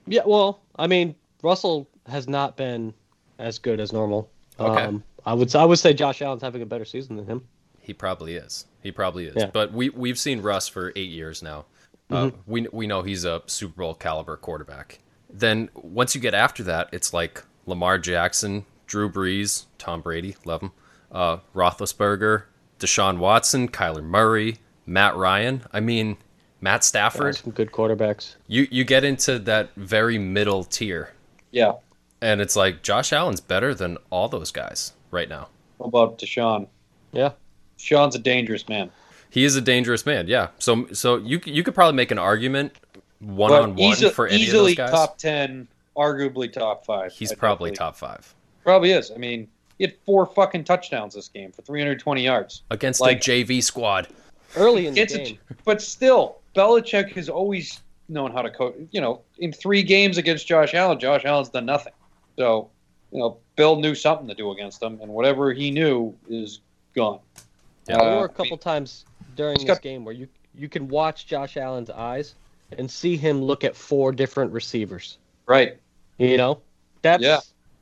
[0.05, 2.93] Yeah, well, I mean, Russell has not been
[3.39, 4.29] as good as normal.
[4.59, 4.83] Okay.
[4.83, 7.47] Um, I would I would say Josh Allen's having a better season than him.
[7.87, 8.65] He probably is.
[8.83, 9.35] He probably is.
[9.37, 9.45] Yeah.
[9.51, 11.65] But we we've seen Russ for eight years now.
[12.11, 14.99] Uh, we we know he's a Super Bowl caliber quarterback.
[15.29, 20.61] Then once you get after that, it's like Lamar Jackson, Drew Brees, Tom Brady, love
[20.61, 20.71] him,
[21.13, 22.43] uh, Roethlisberger,
[22.77, 25.63] Deshaun Watson, Kyler Murray, Matt Ryan.
[25.71, 26.17] I mean,
[26.59, 27.37] Matt Stafford.
[27.37, 28.35] Some good quarterbacks.
[28.47, 31.13] You you get into that very middle tier,
[31.51, 31.73] Yeah.
[32.21, 35.47] and it's like Josh Allen's better than all those guys right now.
[35.79, 36.67] How about Deshaun?
[37.13, 37.31] Yeah.
[37.77, 38.89] Deshaun's a dangerous man.
[39.29, 40.47] He is a dangerous man, yeah.
[40.59, 42.73] So so you you could probably make an argument
[43.19, 44.91] one But on one easi- for any easily of those guys.
[44.91, 47.11] top 10, arguably top five.
[47.13, 49.11] He's I probably definitely- top five Probably is.
[49.11, 52.63] I mean, he had four fucking touchdowns this game for 320 yards.
[52.69, 54.07] against Like- a JV squad.
[54.55, 55.39] Early in the It's a- game.
[55.65, 58.75] but still, Belichick has always known how to coach.
[58.91, 61.93] You know, in three games against Josh Allen, Josh Allen's done nothing.
[62.37, 62.69] So,
[63.11, 66.59] you know, Bill knew something to do against him, and whatever he knew is
[66.95, 67.19] gone.
[67.87, 67.97] Yeah.
[67.97, 70.87] there Uh, were a couple times during he's this got- game where you you can
[70.87, 72.33] watch Josh Allen's eyes
[72.77, 75.19] and see him look at four different receivers.
[75.45, 75.77] Right.
[76.17, 76.61] You know,
[77.03, 77.39] that's Yeah.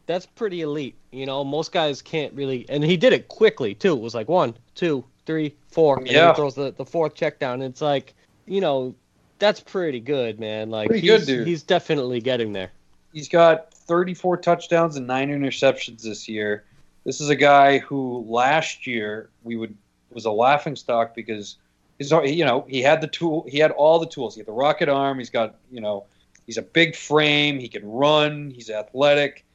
[0.08, 0.96] that's pretty elite.
[1.12, 3.94] You know, most guys can't really, and he did it quickly too.
[3.94, 6.30] It was like one, two, three, four, and Yeah.
[6.32, 7.62] he throws the, the fourth check down.
[7.62, 8.14] And it's like,
[8.46, 8.94] you know,
[9.40, 10.70] that's pretty good, man.
[10.70, 11.48] Like Pretty he's, good, dude.
[11.48, 12.72] He's definitely getting there.
[13.14, 16.66] He's got 34 touchdowns and nine interceptions this year.
[17.06, 19.76] This is a guy who last year we would
[20.16, 21.58] was a laughing stock because
[22.00, 24.52] his you know he had the tool he had all the tools he had the
[24.52, 26.06] rocket arm he's got you know
[26.48, 29.46] he's a big frame he can run he's athletic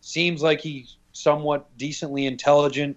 [0.00, 2.96] seems like he's somewhat decently intelligent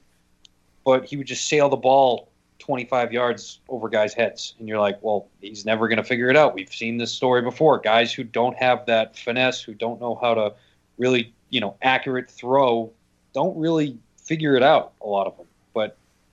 [0.84, 4.56] but he would just sail the ball 25 yards over guys' heads.
[4.58, 6.56] And you're like, well, he's never going to figure it out.
[6.56, 7.80] We've seen this story before.
[7.80, 10.54] Guys who don't have that finesse, who don't know how to
[10.97, 12.91] really, you know, accurate throw,
[13.34, 15.45] don't really figure it out, a lot of them.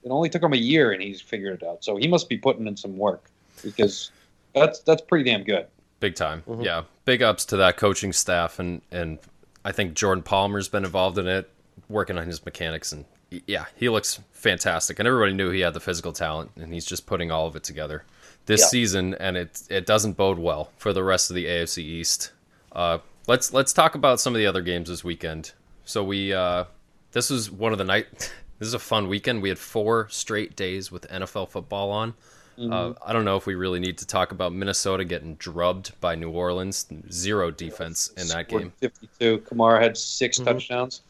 [0.03, 1.83] But it only took him a year and he's figured it out.
[1.83, 3.29] So he must be putting in some work
[3.63, 4.11] because
[4.53, 5.67] that's that's pretty damn good.
[5.99, 6.43] Big time.
[6.47, 6.63] Mhm.
[6.65, 6.83] Yeah.
[7.05, 9.19] Big ups to that coaching staff and and
[9.65, 11.49] I think Jordan Palmer's been involved in it,
[11.87, 13.05] working on his mechanics and
[13.47, 14.99] yeah, he looks fantastic.
[14.99, 17.63] And everybody knew he had the physical talent and he's just putting all of it
[17.63, 18.03] together
[18.45, 18.67] this Yeah.
[18.67, 22.31] season and it it doesn't bode well for the rest of the AFC East.
[22.73, 25.53] Uh let's let's talk about some of the other games this weekend.
[25.85, 26.65] So we uh
[27.13, 28.33] this was one of the night
[28.63, 29.41] this is a fun weekend.
[29.41, 32.13] We had four straight days with NFL football on.
[32.57, 36.15] Uh, I don't know if we really need to talk about Minnesota getting drubbed by
[36.15, 36.85] New Orleans.
[37.11, 38.71] Zero defense in that game.
[38.79, 39.39] 52.
[39.39, 40.45] Kamara had 6 Mhm.
[40.45, 41.01] touchdowns.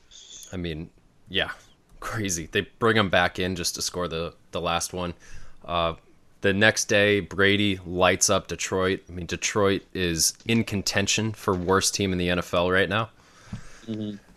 [0.51, 0.89] I mean,
[1.29, 1.51] yeah,
[1.99, 2.49] crazy.
[2.51, 5.13] They bring him back in just to score the the last one.
[5.63, 5.93] Uh,
[6.41, 9.01] the next day, Brady lights up Detroit.
[9.07, 13.11] I mean, Detroit is in contention for worst team in the NFL right now.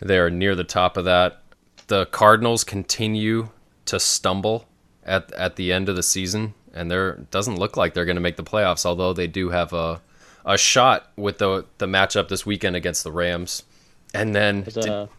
[0.01, 1.41] They are near the top of that.
[1.87, 3.49] The Cardinals continue
[3.85, 4.65] to stumble
[5.03, 8.21] at at the end of the season, and there doesn't look like they're going to
[8.21, 8.85] make the playoffs.
[8.85, 10.01] Although they do have a
[10.45, 13.63] a shot with the the matchup this weekend against the Rams,
[14.13, 15.09] and then It's a,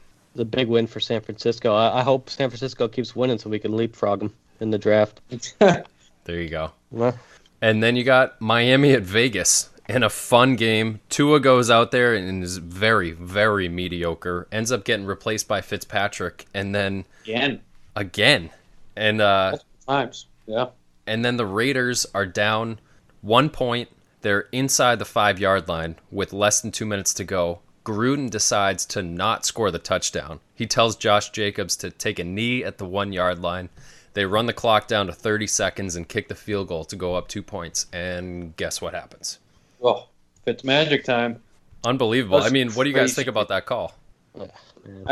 [0.45, 1.75] big win for San Francisco.
[1.75, 5.21] I, I hope San Francisco keeps winning so we can leapfrog them in the draft.
[5.59, 5.85] there
[6.29, 6.73] you go.
[6.93, 7.19] Well,
[7.61, 11.01] And then you got Miami at Vegas in a fun game.
[11.09, 14.47] Tua goes out there and is very, very mediocre.
[14.53, 17.61] Ends up getting replaced by Fitzpatrick, and then Again,
[17.97, 18.51] again,
[18.97, 20.27] and uh, times.
[20.47, 20.69] Yeah.
[21.07, 22.81] and then the Raiders are down
[23.23, 23.89] one point.
[24.23, 27.61] They're inside the five yard line with less than two minutes to go.
[27.85, 30.41] Gruden decides to not score the touchdown.
[30.55, 33.69] He tells Josh Jacobs to take a knee at the one yard line.
[34.15, 37.15] They run the clock down to 30 seconds and kick the field goal to go
[37.15, 37.87] up two points.
[37.93, 39.39] And guess what happens?
[39.83, 40.07] Oh,
[40.45, 41.43] Fitz magic time.
[41.85, 42.39] Unbelievable.
[42.39, 43.15] That's I mean, what do you guys crazy.
[43.17, 43.95] think about that call?
[44.37, 44.41] I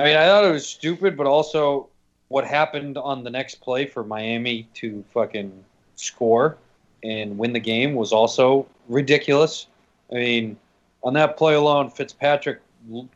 [0.05, 1.89] mean, I thought it was stupid, but also
[2.29, 5.53] what happened on the next play for Miami to fucking
[5.95, 6.57] score
[7.03, 9.67] and win the game was also ridiculous.
[10.11, 10.57] I mean,
[11.03, 12.61] on that play alone, Fitzpatrick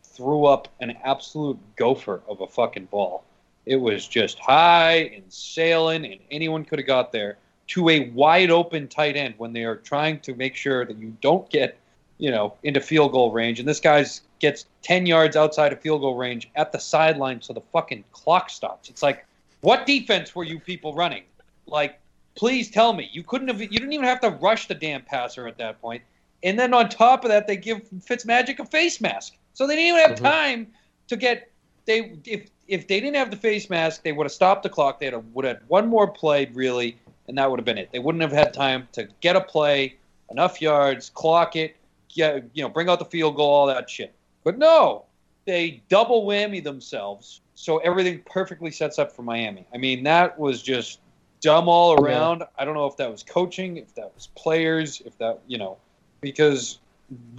[0.03, 3.25] threw up an absolute gopher of a fucking ball.
[3.67, 7.37] It was just high and sailing, and anyone could have got there
[7.71, 11.17] to a wide open tight end when they are trying to make sure that you
[11.21, 11.79] don't get,
[12.19, 13.61] you know, into field goal range.
[13.61, 17.53] And this guy's gets 10 yards outside of field goal range at the sideline so
[17.53, 18.89] the fucking clock stops.
[18.89, 19.25] It's like,
[19.61, 21.23] what defense were you people running?
[21.67, 22.01] Like,
[22.35, 23.09] please tell me.
[23.13, 26.03] You couldn't have, you didn't even have to rush the damn passer at that point.
[26.43, 29.35] And then on top of that, they give Fitzmagic a face mask.
[29.53, 30.23] So they didn't even have Mhm.
[30.23, 30.67] time
[31.07, 31.51] to get,
[31.85, 34.99] they, if, if they didn't have the face mask, they would have stopped the clock.
[34.99, 36.97] They would have, would have had one more play, really,
[37.31, 37.89] and that would have been it.
[37.93, 39.95] They wouldn't have had time to get a play,
[40.31, 41.77] enough yards, clock it,
[42.13, 44.13] get, you know, bring out the field goal, all that shit.
[44.43, 45.05] But no,
[45.47, 49.65] they double whammy themselves, so everything perfectly sets up for Miami.
[49.73, 50.99] I mean, that was just
[51.41, 52.43] dumb all around.
[52.59, 55.77] I don't know if that was coaching, if that was players, if that, you know,
[56.21, 56.81] because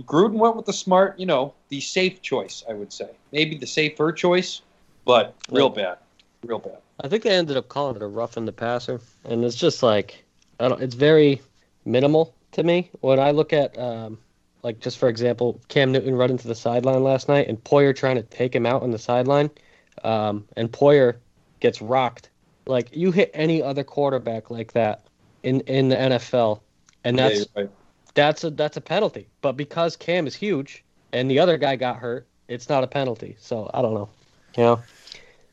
[0.03, 3.09] Gruden went with the smart, you know, the safe choice, I would say.
[3.33, 4.61] Maybe the safer choice,
[5.03, 5.97] but real bad.
[6.43, 6.77] Real bad.
[7.03, 10.23] I think they ended up calling it a roughing the passer, and it's just like
[10.59, 10.81] I don't.
[10.81, 11.41] It's very
[11.83, 14.19] minimal to me when I look at, um,
[14.61, 18.17] like just for example, Cam Newton running to the sideline last night, and Poyer trying
[18.17, 19.49] to take him out on the sideline,
[20.03, 21.15] um, and Poyer
[21.59, 22.29] gets rocked.
[22.67, 25.05] Like you hit any other quarterback like that
[25.41, 26.61] in in the NFL,
[27.03, 27.69] and that's you're right.
[28.13, 29.27] that's a that's a penalty.
[29.41, 30.83] But because Cam is huge
[31.13, 33.37] and the other guy got hurt, it's not a penalty.
[33.39, 34.09] So I don't know,
[34.55, 34.81] you know.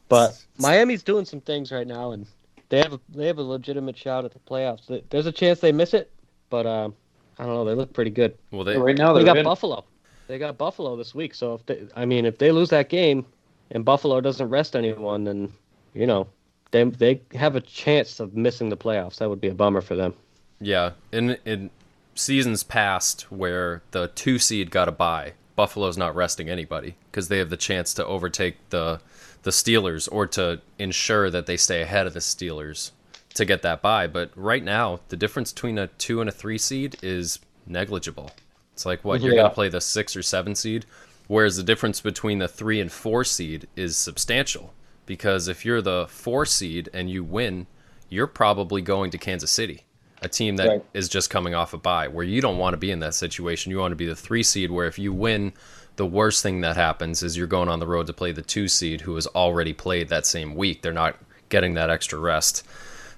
[0.09, 2.27] But Miami's doing some things right now, and
[2.69, 5.03] they have a, they have a legitimate shot at the playoffs.
[5.11, 6.11] There's a chance they miss it,
[6.51, 6.95] but um,
[7.39, 7.65] I don't know.
[7.65, 8.37] They look pretty good.
[8.51, 9.45] Well, they right now They got in.
[9.45, 9.85] Buffalo.
[10.27, 11.35] They got Buffalo this week.
[11.35, 13.25] So if they, I mean, if they lose that game,
[13.71, 15.53] and Buffalo doesn't rest anyone, then
[15.95, 16.27] you know
[16.71, 19.17] they they have a chance of missing the playoffs.
[19.17, 20.15] That would be a bummer for them.
[20.61, 21.71] Yeah, in in
[22.15, 27.39] seasons past where the two seed got a bye, Buffalo's not resting anybody because they
[27.39, 29.01] have the chance to overtake the
[29.43, 32.93] the Steelers or to ensure that they stay ahead of the Steelers
[33.35, 34.07] to get that bye.
[34.07, 38.31] But right now, the difference between a two and a three seed is negligible.
[38.73, 39.43] It's like what you're Yeah.
[39.43, 40.87] gonna play the six or seven seed,
[41.27, 44.73] whereas the difference between the three and four seed is substantial.
[45.07, 47.67] Because if you're the four seed and you win,
[48.09, 49.83] you're probably going to Kansas City,
[50.23, 51.11] a team that is Right.
[51.11, 53.71] just coming off a bye, where you don't want to be in that situation.
[53.71, 55.53] You want to be the three seed, where if you win,
[55.97, 58.69] the worst thing that happens is you're going on the road to play the two
[58.69, 60.83] seed, who has already played that same week.
[60.83, 61.17] They're not
[61.49, 62.67] getting that extra rest.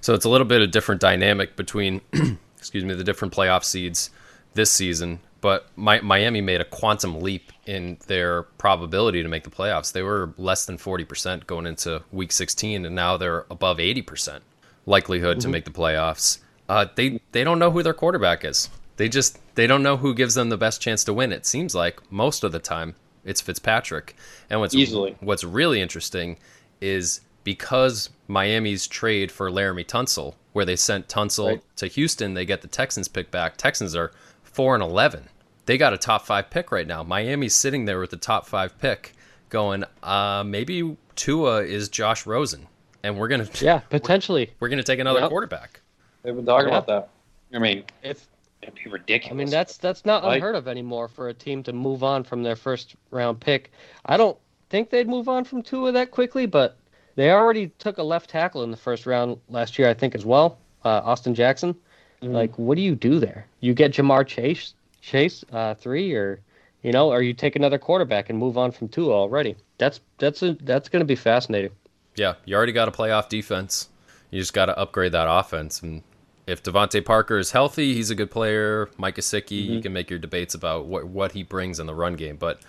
[0.01, 2.01] So it's a little bit of different dynamic between,
[2.57, 4.09] excuse me, the different playoff seeds
[4.53, 5.19] this season.
[5.41, 9.91] But Mi- Miami made a quantum leap in their probability to make the playoffs.
[9.91, 14.41] They were less than 40% going into week 16, and now they're above 80%
[14.85, 15.51] likelihood to mm-hmm.
[15.51, 16.39] make the playoffs.
[16.71, 18.69] Uh, they they don't know who their quarterback is.
[18.95, 21.31] They just they don't know who gives them the best chance to win.
[21.33, 24.15] It seems like most of the time it's Fitzpatrick.
[24.49, 25.15] And what's Easily.
[25.19, 26.37] what's really interesting
[26.79, 31.61] is because Miami's trade for Laremy Tunsil, where they sent Tunsil Right.
[31.75, 33.57] to Houston, they get the Texans pick back.
[33.57, 34.11] Texans are
[34.43, 35.27] four and eleven.
[35.65, 37.03] They got a top five pick right now.
[37.03, 39.13] Miami's sitting there with the top five pick,
[39.49, 42.67] going, uh, maybe Tua is Josh Rosen,
[43.03, 44.51] and we're gonna Yeah, potentially.
[44.61, 45.29] we're gonna take another Yep.
[45.29, 45.80] quarterback.
[46.23, 46.77] They've been talking Yeah.
[46.77, 47.09] about that.
[47.53, 48.27] I mean, If
[48.61, 49.33] it'd be ridiculous.
[49.33, 52.23] I mean, that's that's not Like- unheard of anymore for a team to move on
[52.23, 53.71] from their first round pick.
[54.05, 54.37] I don't
[54.69, 56.77] think they'd move on from Tua that quickly, but
[57.15, 60.25] they already took a left tackle in the first round last year, I think, as
[60.25, 60.57] well.
[60.85, 61.75] Uh, Austin Jackson.
[62.21, 62.31] Mhm.
[62.33, 63.47] Like, what do you do there?
[63.59, 66.39] You get Ja'Marr Chase, Chase uh, three, or
[66.83, 69.55] you know, or you take another quarterback and move on from Tua already.
[69.77, 71.71] That's that's a, that's going to be fascinating.
[72.15, 73.89] Yeah, you already got a playoff defense.
[74.31, 76.01] You just got to upgrade that offense, and
[76.47, 78.89] if DeVante Parker is healthy, he's a good player.
[78.97, 79.73] Mike Gesicki, Mm-hmm.
[79.73, 82.59] you can make your debates about what what he brings in the run game, but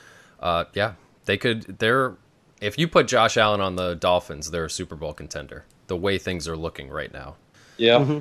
[0.41, 1.79] uh, yeah, they could.
[1.79, 2.15] They're
[2.61, 5.65] if you put Josh Allen on the Dolphins, they're a Super Bowl contender.
[5.89, 7.37] The way things are looking right now.
[7.77, 8.21] Yeah.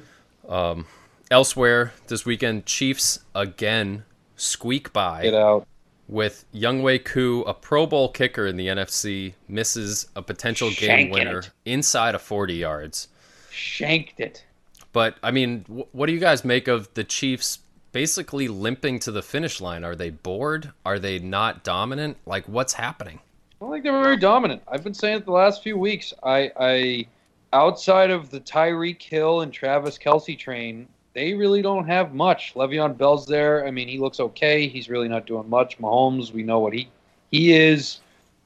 [1.30, 4.04] Elsewhere this weekend, Chiefs again
[4.36, 5.22] squeak by.
[5.24, 5.66] Get out.
[6.08, 11.40] with Younghoe Koo, a Pro Bowl kicker in the NFC, misses a potential game winner
[11.40, 11.52] it.
[11.64, 13.08] inside of 40 yards.
[13.50, 14.44] Shanked it.
[14.94, 17.60] But I mean, wh- what do you guys make of the Chiefs
[17.92, 19.84] basically limping to the finish line?
[19.84, 20.72] Are they bored?
[20.86, 22.18] Are they not dominant?
[22.26, 23.20] Like, what's happening?
[23.60, 24.62] I don't think they're very dominant.
[24.68, 26.14] I've been saying it the last few weeks.
[26.24, 27.08] I, I
[27.54, 32.54] outside of the Tyreek Hill and Travis Kelce train, they really don't have much.
[32.56, 33.68] Le'Veon Bell's there.
[33.68, 34.68] I mean, he looks okay.
[34.68, 35.78] He's really not doing much.
[35.78, 36.90] Mahomes, we know what he
[37.30, 38.00] he is.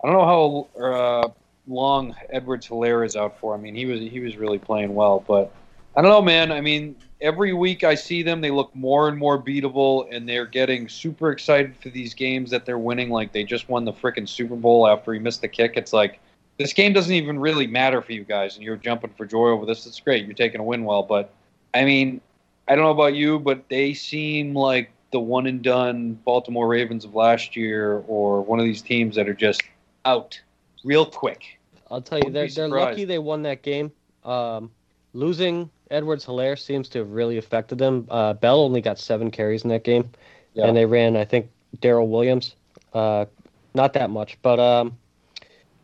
[0.04, 1.30] I don't know how uh,
[1.68, 3.56] long Edwards-Helaire is out for.
[3.56, 5.52] I mean, he was he was really playing well, but
[5.96, 6.52] I don't know, man.
[6.52, 10.46] I mean, every week I see them, they look more and more beatable, and they're
[10.46, 13.10] getting super excited for these games that they're winning.
[13.10, 15.74] Like they just won the freaking Super Bowl after he missed the kick.
[15.76, 16.20] It's like
[16.58, 19.66] this game doesn't even really matter for you guys, and you're jumping for joy over
[19.66, 19.86] this.
[19.86, 20.26] It's great.
[20.26, 21.34] You're taking a win well, but
[21.74, 22.20] I mean,
[22.68, 27.06] I don't know about you, but they seem like the one and done Baltimore Ravens
[27.06, 29.64] of last year, or one of these teams that are just
[30.04, 30.40] out
[30.84, 31.58] real quick.
[31.90, 33.92] I'll tell you, they're they're lucky they won that game.
[34.24, 34.72] Um,
[35.14, 38.08] losing Edwards-Helaire seems to have really affected them.
[38.10, 40.10] Uh, Bell only got seven carries in that game,
[40.54, 40.66] Yeah.
[40.68, 41.50] and they ran, I think,
[41.82, 42.56] Darrel Williams.
[42.94, 43.26] Uh,
[43.74, 44.98] not that much, but um,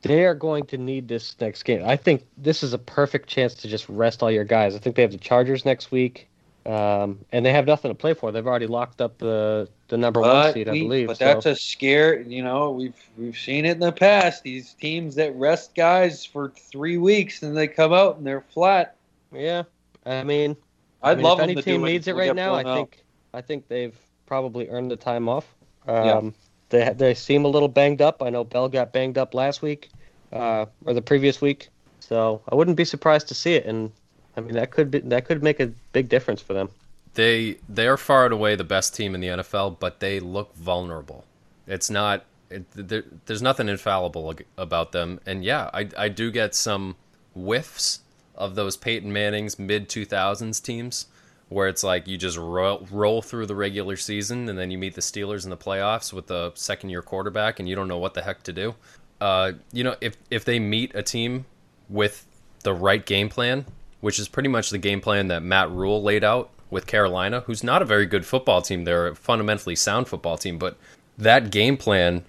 [0.02, 1.84] they are going to need this next game.
[1.86, 4.76] I think this is a perfect chance to just rest all your guys.
[4.76, 6.28] I think they have the Chargers next week,
[6.66, 8.32] um, and they have nothing to play for.
[8.32, 11.08] They've already locked up the the number one But, seed, I we- believe.
[11.08, 12.22] but so- that's a scare.
[12.22, 14.44] You know, we've we've seen it in the past.
[14.44, 18.96] These teams that rest guys for three weeks and they come out and they're flat.
[19.34, 19.64] yeah.
[20.06, 20.58] I mean,
[21.02, 22.54] I I'd mean, love if any to team do it needs it right now.
[22.56, 22.90] I blown out.
[22.90, 25.56] think I think they've probably earned the time off.
[26.02, 26.18] Yeah.
[26.18, 26.36] Um,
[26.70, 28.22] They they seem a little banged up.
[28.24, 29.92] I know Bell got banged up last week,
[30.32, 31.70] uh, or the previous week.
[32.00, 33.66] So I wouldn't be surprised to see it.
[33.66, 33.92] And
[34.38, 36.70] I mean that could be that could make a big difference for them.
[37.14, 40.56] They they are far and away the best team in the NFL, but they look
[40.56, 41.26] vulnerable.
[41.68, 42.26] It's not.
[42.50, 46.96] It, there, there's nothing infallible about them, and yeah, I I do get some
[47.34, 48.01] whiffs
[48.36, 51.08] of those Peyton Manning's mid 2000s teams,
[51.50, 54.96] where it's like you just roll, roll through the regular season and then you meet
[54.96, 58.14] the Steelers in the playoffs with the second year quarterback, and you don't know what
[58.14, 58.76] the heck to do.
[59.20, 61.46] Uh, you know, if if they meet a team
[61.90, 62.26] with
[62.64, 63.66] the right game plan,
[64.00, 67.64] which is pretty much the game plan that Matt Rhule laid out with Carolina, who's
[67.64, 68.86] not a very good football team.
[68.86, 70.78] They're a fundamentally sound football team, but
[71.18, 72.24] that game plan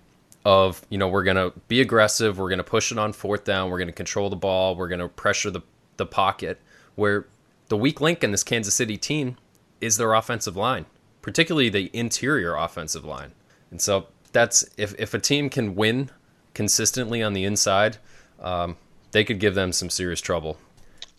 [0.44, 3.44] of, you know, we're going to be aggressive, we're going to push it on fourth
[3.44, 5.60] down, we're going to control the ball, we're going to pressure the,
[6.02, 6.60] the pocket,
[6.96, 7.26] where
[7.68, 9.36] the weak link in this Kansas City team
[9.80, 10.86] is their offensive line,
[11.22, 13.32] particularly the interior offensive line.
[13.70, 16.10] And so that's if, if a team can win
[16.54, 17.98] consistently on the inside,
[18.40, 18.76] um,
[19.12, 20.58] they could give them some serious trouble.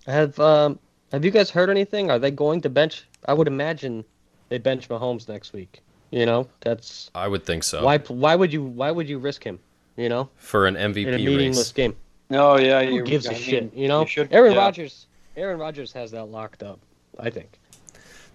[0.06, 0.80] Have um
[1.14, 2.12] have you guys heard anything?
[2.12, 3.06] Are they going to bench?
[3.26, 4.04] I would imagine
[4.50, 5.82] they bench Mahomes next week.
[6.12, 7.84] You know, that's I would think so.
[7.84, 7.98] why.
[8.00, 8.64] Why would you?
[8.64, 9.60] Why would you risk him?
[9.96, 11.72] You know, for an in a MVP meaningless race.
[11.72, 11.96] game.
[12.30, 13.74] No, yeah, Who you, gives I a mean, shit?
[13.74, 14.60] You know, you should- Aaron yeah.
[14.60, 15.06] Rodgers.
[15.36, 16.80] Aaron Rodgers has that locked up.
[17.20, 17.60] I think.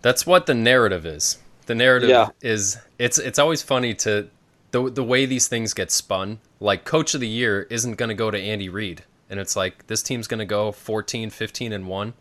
[0.02, 1.38] That's what the narrative is.
[1.66, 2.28] The narrative Yeah.
[2.40, 4.28] is it's it's always funny to
[4.70, 6.38] the the way these things get spun.
[6.60, 9.86] Like coach of the year isn't going to go to Andy Reid and it's like
[9.88, 12.14] this team's going to go 14, 15 and 1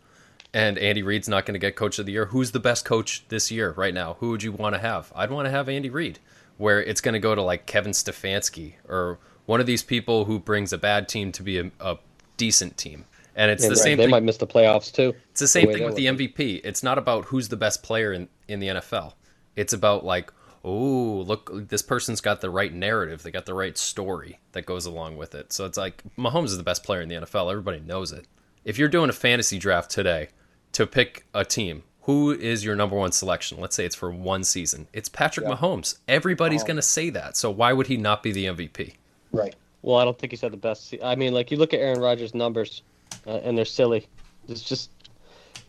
[0.53, 2.25] and Andy Reid's not going to get coach of the year.
[2.25, 4.17] Who's the best coach this year right now?
[4.19, 5.11] Who would you want to have?
[5.15, 6.19] I'd want to have Andy Reid.
[6.57, 10.37] Where it's going to go to like Kevin Stefanski or one of these people who
[10.37, 11.97] brings a bad team to be a, a
[12.37, 13.05] decent team.
[13.35, 13.83] And it's Yeah, the right.
[13.83, 15.15] same They thing might miss the playoffs too.
[15.31, 16.61] it's the same way thing with the MVP.
[16.63, 19.13] It's not about who's the best player in, in the NFL.
[19.55, 20.31] It's about like,
[20.63, 23.23] oh, look, this person's got the right narrative.
[23.23, 25.53] They got the right story that goes along with it.
[25.53, 27.49] So it's like Mahomes is the best player in the NFL.
[27.49, 28.25] Everybody knows it.
[28.65, 30.29] If you're doing a fantasy draft today
[30.73, 33.59] to pick a team, who is your number one selection?
[33.61, 34.87] Let's say it's for one season.
[34.93, 35.99] It's Patrick Mahomes.
[36.07, 36.67] Everybody's oh.
[36.67, 37.37] going to say that.
[37.37, 38.95] So why would he not be the MVP?
[39.31, 39.55] Right.
[39.81, 40.89] Well, I don't think he's had the best.
[40.89, 42.81] Se- I mean, like you look at Aaron Rodgers' numbers,
[43.25, 44.07] uh, and they're silly.
[44.47, 44.89] It's just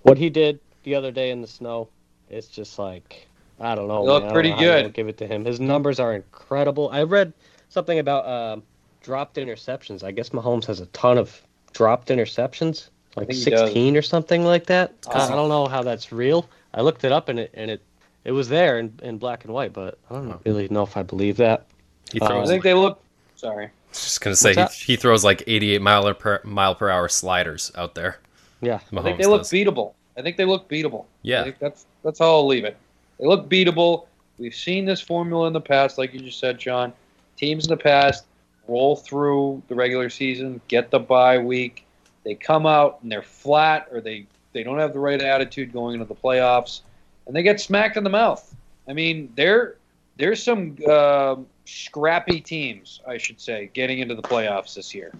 [0.03, 1.89] what he did the other day in the snow.
[2.31, 3.27] It's just like
[3.61, 4.03] I don't know.
[4.03, 4.31] He looked man.
[4.31, 4.93] I don't pretty know good.
[4.95, 5.45] Give it to him.
[5.45, 6.91] His numbers are incredible.
[6.91, 7.33] I read
[7.69, 8.63] something about um,
[9.03, 10.03] dropped interceptions.
[10.03, 11.43] I guess Mahomes has a ton of
[11.73, 13.69] dropped interceptions, like think he does.
[13.69, 14.95] sixteen or something like that.
[15.07, 15.33] I, Awesome.
[15.33, 16.49] I don't know how that's real.
[16.75, 17.83] I looked it up and it and it
[18.25, 21.03] it was there in, in black and white, but I don't really know if I
[21.03, 21.67] believe that.
[22.13, 23.03] He Uh, I think they look.
[23.39, 23.70] Sorry.
[23.93, 27.95] just gonna say he, he throws like 88 mile per mile per hour sliders out
[27.95, 28.18] there.
[28.61, 28.74] Yeah.
[28.74, 29.53] I think Mahomes they look does.
[29.53, 29.93] beatable.
[30.16, 31.05] I think they look beatable.
[31.22, 31.43] Yeah.
[31.43, 32.76] I think that's that's how I'll leave it.
[33.20, 34.07] They look beatable.
[34.39, 36.93] We've seen this formula in the past, like you just said, John.
[37.36, 38.24] Teams in the past
[38.66, 41.84] roll through the regular season, get the bye week.
[42.24, 45.95] They come out and they're flat, or they they don't have the right attitude going
[45.95, 46.80] into the playoffs,
[47.28, 48.55] and they get smacked in the mouth.
[48.89, 49.76] I mean, there
[50.19, 55.12] there's some uh, scrappy teams, I should say, getting into the playoffs this year.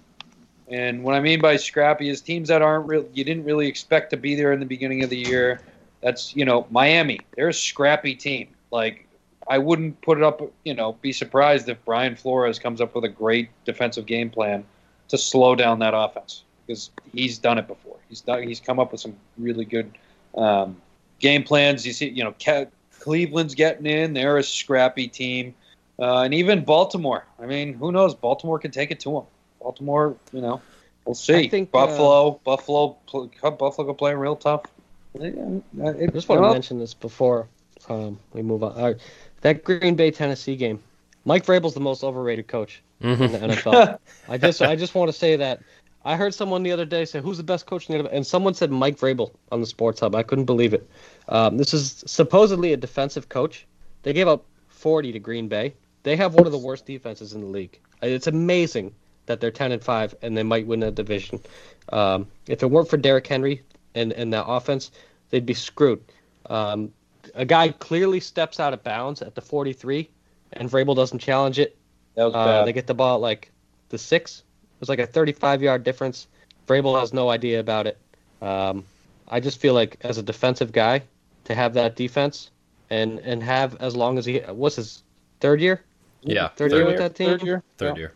[0.69, 3.07] And what I mean by scrappy is teams that aren't real.
[3.15, 5.61] You didn't really expect to be there in the beginning of the year.
[6.03, 7.21] That's you know Miami.
[7.37, 8.49] They're a scrappy team.
[8.71, 9.07] Like
[9.49, 10.43] I wouldn't put it up.
[10.65, 14.65] You know, be surprised if Brian Flores comes up with a great defensive game plan
[15.09, 17.97] to slow down that offense because he's done it before.
[18.11, 18.43] He's done.
[18.43, 19.97] He's come up with some really good
[20.35, 20.77] um,
[21.19, 21.87] game plans.
[21.87, 22.35] You see, you know,
[23.01, 24.15] Cleveland's getting in.
[24.15, 25.55] They're a scrappy team,
[25.99, 27.25] uh, and even Baltimore.
[27.41, 28.15] I mean, who knows?
[28.15, 29.25] Baltimore can take it to them.
[29.61, 30.61] Baltimore, you know,
[31.05, 31.35] we'll see.
[31.35, 34.63] I think, uh, Buffalo, Buffalo, pl- Buffalo can play real tough.
[35.15, 37.49] It, I just want to mention this before
[37.89, 38.73] um, we move on.
[38.73, 38.97] All right.
[39.41, 40.83] That Green Bay Tennessee game,
[41.25, 43.99] Mike Vrabel's the most overrated coach in the NFL.
[44.29, 45.61] I just I just want to say that
[46.09, 48.27] I heard someone the other day say who's the best coach in the NFL, and
[48.27, 50.15] someone said Mike Vrabel on the Sports Hub.
[50.15, 50.89] I couldn't believe it.
[51.29, 53.67] Um, this is supposedly a defensive coach.
[54.05, 55.75] They gave up 40 to Green Bay.
[56.05, 57.79] They have one of the worst defenses in the league.
[58.01, 58.95] It's amazing
[59.27, 61.41] that they're 10 and 5 and they might win a division.
[61.93, 63.63] Um, if it weren't for Derrick Henry
[63.95, 64.91] and, and that offense,
[65.29, 66.03] they'd be screwed.
[66.47, 66.91] Um,
[67.35, 70.09] a guy clearly steps out of bounds at the 43,
[70.55, 71.77] and Vrabel doesn't challenge it.
[72.15, 73.53] that was Uh, they get the ball at like
[73.91, 74.43] the six.
[74.79, 76.29] It was like a 35 yard difference.
[76.69, 77.99] Vrabel has no idea about it.
[78.41, 78.85] Um,
[79.29, 81.03] I just feel like as a defensive guy,
[81.45, 82.51] to have that defense
[82.91, 85.03] and and have as long as he what's his
[85.41, 85.83] third year,
[86.23, 86.87] Yeah, third, third year year.
[86.87, 87.63] with that team, Third year.
[87.79, 88.01] Third Yeah.
[88.01, 88.13] year.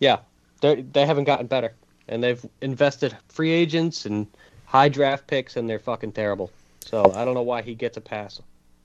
[0.00, 0.18] yeah,
[0.60, 1.72] they they haven't gotten better,
[2.08, 4.26] and they've invested free agents and
[4.66, 6.50] high draft picks, and they're fucking terrible.
[6.84, 8.40] So I don't know why he gets a pass.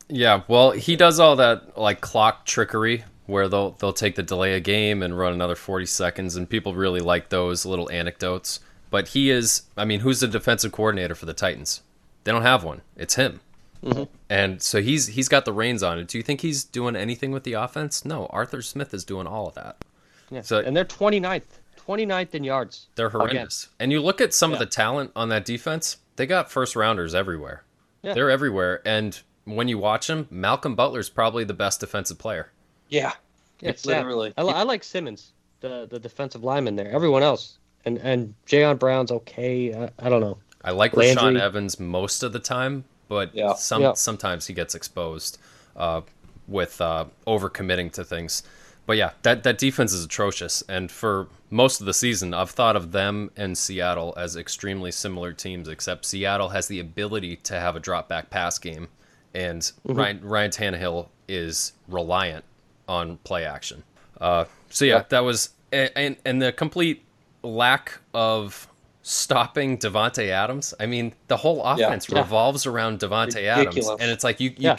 [0.10, 4.54] Yeah, well, he does all that like clock trickery where they'll they'll take the delay
[4.54, 8.60] a game and run another 40 seconds and people really like those little anecdotes.
[8.90, 11.82] But he is I mean, who's the defensive coordinator for the Titans?
[12.24, 12.82] They don't have one.
[12.96, 13.42] It's him.
[13.84, 14.04] Mm-hmm.
[14.30, 16.08] And so he's he's got the reins on it.
[16.08, 18.04] Do you think he's doing anything with the offense?
[18.04, 19.78] No, Arthur Smith is doing all of that.
[20.32, 20.42] Yeah.
[20.42, 21.44] So- and they're 29th,
[21.86, 22.88] 29th in yards.
[22.96, 23.20] They're Again.
[23.22, 23.70] horrendous.
[23.80, 27.14] And you look at some of the talent on that defense, they got first rounders
[27.14, 27.64] everywhere.
[28.02, 28.14] Yeah.
[28.14, 28.82] They're everywhere.
[28.86, 32.52] And when you watch them, Malcolm Butler's probably the best defensive player.
[32.90, 33.14] Yeah.
[33.60, 33.86] Yeah, it's.
[33.86, 34.34] Literally.
[34.38, 35.32] I, I like Simmons,
[35.62, 36.90] the the defensive lineman there.
[36.92, 39.74] Everyone else, and and Jayon Brown's okay.
[39.74, 40.38] I, I don't know.
[40.64, 41.34] I like Landry.
[41.34, 43.54] Rashaan Evans most of the time, but Yeah.
[43.56, 43.94] some Yeah.
[43.94, 45.40] sometimes he gets exposed
[45.76, 46.02] uh,
[46.48, 48.44] with uh, overcommitting to things.
[48.86, 52.76] But yeah, that that defense is atrocious, and for most of the season, I've thought
[52.76, 55.68] of them and Seattle as extremely similar teams.
[55.68, 58.88] Except Seattle has the ability to have a drop back pass game,
[59.34, 59.94] and Mm-hmm.
[59.98, 62.46] Ryan Ryan Tannehill is reliant
[62.88, 63.84] on play action.
[64.20, 65.04] Uh, so yeah, Yeah.
[65.10, 67.04] that was and, and the complete
[67.44, 68.68] lack of
[69.04, 70.74] stopping Davante Adams.
[70.80, 72.20] I mean, the whole offense Yeah.
[72.20, 74.78] revolves around Davante Adams, and it's like you you Yeah.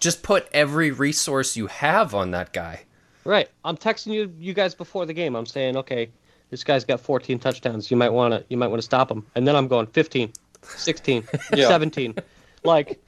[0.00, 2.82] just put every resource you have on that guy.
[3.24, 3.48] Right.
[3.64, 5.34] I'm texting you you guys before the game.
[5.36, 6.10] I'm saying, okay,
[6.50, 7.90] this guy's got 14 touchdowns.
[7.90, 9.26] You might want to you might want to stop him.
[9.34, 10.32] And then I'm going 15,
[10.62, 11.68] 16, Yeah.
[11.68, 12.14] 17.
[12.62, 13.00] Like,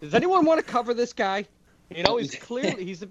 [0.00, 1.46] does anyone want to cover this guy?
[1.94, 3.04] You know, he's clearly he's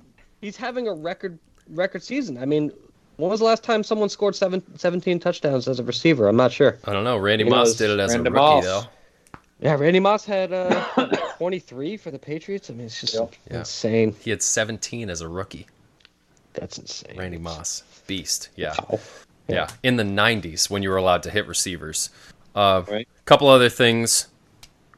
[0.45, 1.37] he's having a record
[1.69, 2.37] record season.
[2.37, 2.71] I mean,
[3.17, 6.27] when was the last time someone scored seven, 17 touchdowns as a receiver?
[6.27, 6.77] I'm not sure.
[6.85, 7.17] I don't know.
[7.17, 8.63] Randy You Moss it's did it as a rookie Moss.
[8.63, 8.83] though.
[9.61, 10.83] Yeah, Randy Moss had uh,
[11.37, 12.69] 23 for the Patriots.
[12.69, 13.33] I mean, it's just Yep.
[13.49, 13.59] Yeah.
[13.59, 14.15] insane.
[14.19, 15.65] He had 17 as a rookie.
[16.53, 17.17] That's insane.
[17.17, 18.49] Randy Moss, beast.
[18.55, 18.75] Yeah.
[18.89, 18.99] Wow.
[19.47, 22.09] Yeah, in the 90s when you were allowed to hit receivers.
[22.55, 23.07] A Right.
[23.25, 24.27] couple other things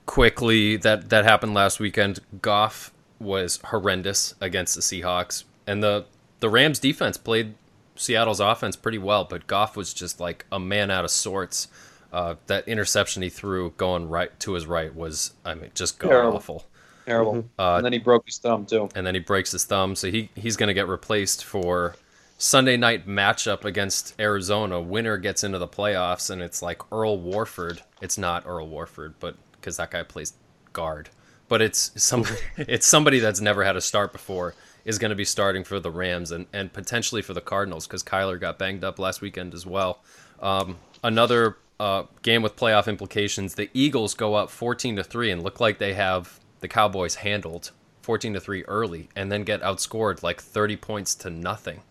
[0.06, 2.20] quickly that that happened last weekend.
[2.42, 6.06] Goff was horrendous against the Seahawks, and the
[6.40, 7.56] the Rams defense played
[7.96, 11.68] Seattle's offense pretty well, but Goff was just like a man out of sorts.
[12.14, 16.10] Uh, that interception he threw going right to his right was, I mean, just god
[16.10, 16.38] Terrible.
[16.38, 16.66] awful.
[17.06, 17.50] Terrible.
[17.60, 18.88] Uh, and then he broke his thumb too.
[18.96, 21.96] and then he breaks his thumb, so he he's going to get replaced for
[22.38, 24.80] Sunday night matchup against Arizona.
[24.80, 27.82] Winner gets into the playoffs, and it's like Earl Warford.
[28.02, 30.34] It's not Earl Warford, but because that guy plays
[30.74, 31.10] guard,
[31.48, 32.26] but it's some
[32.58, 35.92] it's somebody that's never had a start before is going to be starting for the
[35.92, 39.66] Rams and and potentially for the Cardinals because Kyler got banged up last weekend as
[39.66, 40.00] well.
[40.42, 43.56] Um, another uh, game with playoff implications.
[43.56, 47.72] The Eagles go up fourteen to three and look like they have the Cowboys handled
[48.02, 51.82] 14 to 3 early and then get outscored like 30 points to nothing.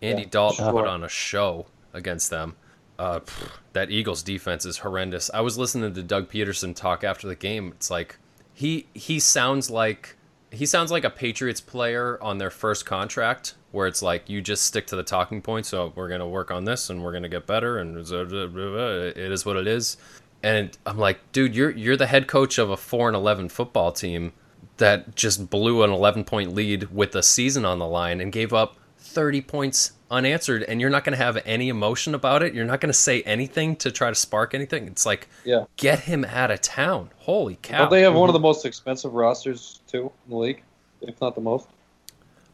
[0.00, 0.72] Andy Yeah, Dalton sure.
[0.72, 2.56] put on a show against them.
[2.98, 5.30] Uh, pff, that Eagles defense is horrendous.
[5.32, 7.72] I was listening to Doug Pederson talk after the game.
[7.76, 8.16] It's like
[8.58, 10.16] he he sounds like
[10.50, 14.64] he sounds like a Patriots player on their first contract, where it's like you just
[14.64, 15.68] stick to the talking points.
[15.68, 19.56] So we're gonna work on this, and we're gonna get better, and it is what
[19.56, 19.96] it is.
[20.42, 23.92] And I'm like, dude, you're you're the head coach of a four and eleven football
[23.92, 24.32] team
[24.78, 28.52] that just blew an 11 point lead with the season on the line and gave
[28.52, 32.64] up 30 points unanswered and you're not going to have any emotion about it you're
[32.64, 35.64] not going to say anything to try to spark anything it's like Yeah.
[35.76, 38.44] get him out of town holy cow Don't they have one of the mm-hmm.
[38.44, 40.62] most expensive rosters too in the league,
[41.02, 41.68] if not the most?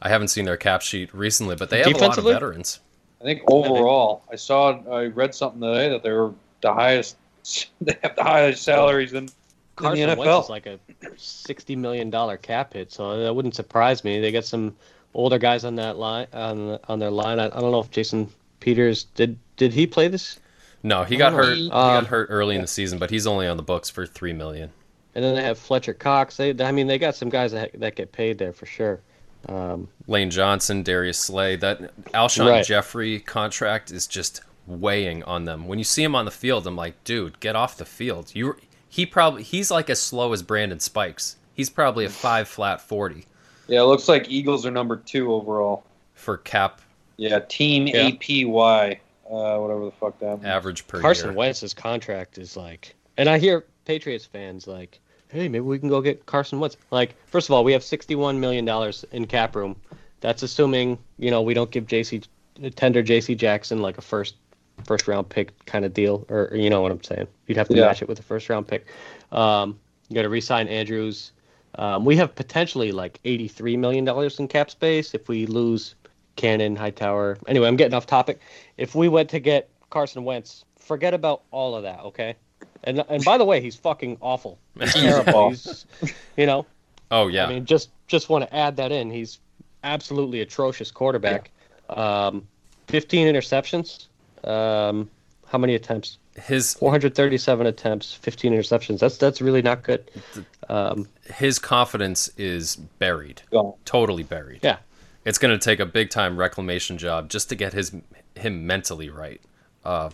[0.03, 2.81] i haven't seen their cap sheet recently but they have a lot of veterans
[3.25, 7.17] I think overall, I saw, I read something today that they were the highest.
[7.81, 9.31] They have the highest salaries in, in
[9.77, 10.45] Carson the Wentz NFL.
[10.45, 10.79] is like a
[11.17, 14.21] sixty million dollar cap hit, so that wouldn't surprise me.
[14.21, 14.77] They got some
[15.15, 17.39] older guys on that line on on their line.
[17.41, 18.29] I, I don't know if Jason
[18.61, 20.39] Peters did did he play this?
[20.83, 23.47] no he got hurt he um, got hurt early in the season but he's only
[23.47, 24.71] on the books for 3 million
[25.15, 26.37] And then they have Fletcher Cox.
[26.37, 29.01] They I mean they got some guys that that get paid there for sure.
[29.49, 31.79] Um, lane johnson darius slay that
[32.13, 32.65] alshon Right.
[32.65, 36.77] jeffery contract is just weighing on them when you see him on the field i'm
[36.77, 38.57] like dude get off the field you
[38.89, 43.27] he probably he's like as slow as brandon spikes he's probably a five flat 40
[43.69, 45.85] Yeah, it looks like Eagles are number two overall.
[46.15, 46.81] for cap
[47.17, 48.11] Yeah, Team Yeah.
[48.11, 48.99] APY,
[49.31, 50.37] uh, whatever the fuck that.
[50.37, 50.45] means.
[50.45, 51.37] average per Carson year.
[51.39, 56.01] Wentz's contract is like, and I hear Patriots fans like, hey, maybe we can go
[56.01, 56.77] get Carson Wentz.
[56.91, 59.77] Like, first of all, we have sixty-one million dollars in cap room.
[60.21, 62.25] That's assuming you know we don't give JC
[62.77, 64.37] tender JC Jackson like a first
[64.85, 67.27] first round pick kind of deal, or, or you know what I'm saying.
[67.47, 67.87] You'd have to Yeah.
[67.87, 68.87] match it with a first round pick.
[69.33, 71.31] Um, you got to re-sign Andrews.
[71.77, 75.95] Um, we have potentially like eighty-three million dollars in cap space if we lose
[76.37, 77.39] Cannon, Hightower.
[77.47, 78.41] Anyway, I'm getting off topic.
[78.77, 82.37] If we went to get Carson Wentz, forget about all of that, okay?
[82.85, 84.59] And and by the way, he's fucking awful.
[84.81, 85.51] He's terrible.
[85.51, 85.87] He's,
[86.37, 86.67] you know,
[87.11, 89.11] oh yeah I mean, just just want to add that in.
[89.11, 89.39] He's
[89.85, 91.51] absolutely atrocious quarterback.
[91.89, 92.47] Um,
[92.89, 94.07] 15 interceptions.
[94.43, 95.09] Um,
[95.47, 96.19] how many attempts?
[96.37, 98.99] His 437 attempts, 15 interceptions.
[98.99, 100.11] That's that's really not good.
[100.69, 103.43] Um, his confidence is buried
[103.85, 104.77] totally buried yeah.
[105.25, 107.95] it's going to take a big time reclamation job just to get his
[108.35, 109.41] him mentally right
[109.85, 110.11] uh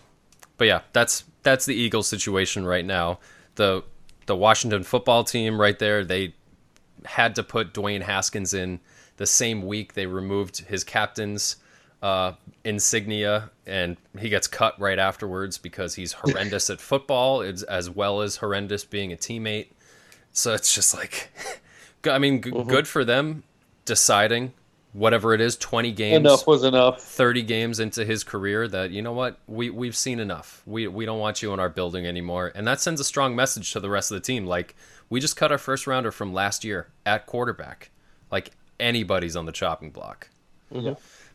[0.56, 3.18] but yeah that's that's the eagles situation right now
[3.56, 3.82] the
[4.26, 6.34] the washington football team right there they
[7.04, 8.78] had to put dwayne haskins in
[9.16, 11.56] the same week they removed his captain's
[12.02, 12.32] uh,
[12.64, 18.20] insignia and he gets cut right afterwards because he's horrendous at football as, as well
[18.20, 19.68] as horrendous being a teammate
[20.32, 21.30] so it's just like
[22.10, 23.42] i mean g- good for them
[23.84, 24.52] deciding
[24.92, 27.00] whatever it is 20 games Enough was enough.
[27.00, 30.62] 30 games into his career that you know what we we've seen enough.
[30.66, 32.50] We we don't want you in our building anymore.
[32.54, 34.74] And that sends a strong message to the rest of the team like
[35.08, 37.90] we just cut our first rounder from last year at quarterback.
[38.32, 40.28] Like anybody's on the chopping block.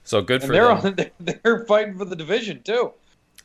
[0.05, 1.11] So good And for they're them.
[1.19, 2.93] on, they're fighting for the division too.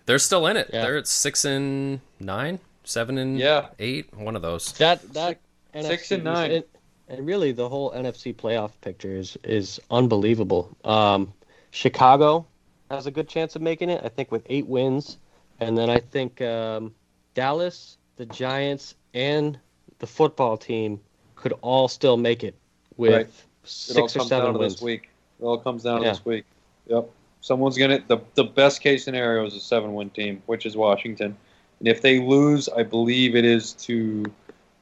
[0.07, 0.71] They're still in it.
[0.73, 0.83] Yeah.
[0.83, 3.69] They're at 6 and 9, 7 and Yeah.
[3.79, 4.73] 8, one of those.
[4.75, 5.41] That that
[5.75, 6.51] Six- six NFC and nine.
[6.53, 6.65] And,
[7.09, 10.77] and really, the whole NFC playoff picture is is unbelievable.
[10.85, 11.33] Um,
[11.71, 12.47] Chicago
[12.91, 14.01] has a good chance of making it.
[14.05, 15.19] I think with eight wins,
[15.61, 16.93] and then I think um,
[17.35, 19.59] Dallas, the Giants, and
[20.01, 21.01] the football team
[21.37, 22.55] could all still make it
[22.97, 23.27] with Right.
[23.27, 24.75] It all six or comes seven down wins.
[24.75, 25.10] this week.
[25.41, 26.11] It all comes down Yeah.
[26.11, 26.45] this week.
[26.88, 27.09] Yep.
[27.41, 31.36] Someone's gonna the the best case scenario is a seven win team, which is Washington.
[31.78, 34.24] And if they lose, I believe it is to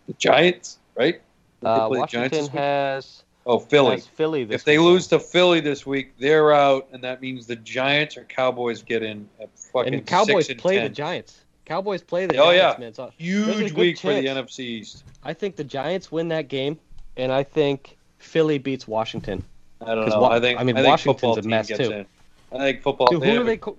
[0.09, 1.21] the Giants, right?
[1.65, 3.95] Uh, play the Giants Washington has Oh, Philly.
[3.97, 4.47] has Philly.
[4.51, 8.25] If they lose to Philly this week, they're out, and that means the Giants or
[8.25, 10.85] Cowboys get in at fucking and Cowboys and play 10.
[10.85, 11.41] the Giants.
[11.65, 12.85] Cowboys play the Oh, Giants, yeah.
[12.85, 12.95] man.
[12.95, 14.39] So Huge week for the chance.
[14.51, 15.05] NFC East.
[15.25, 16.79] I think the Giants win that game,
[17.17, 19.45] and I think Philly beats Washington.
[19.81, 20.21] I don't know.
[20.21, 21.75] Wa- I think I mean, think Washington's football a mess, too.
[21.93, 22.07] in.
[22.53, 23.07] I think football.
[23.09, 23.57] Dude, who have do they?
[23.57, 23.77] Co-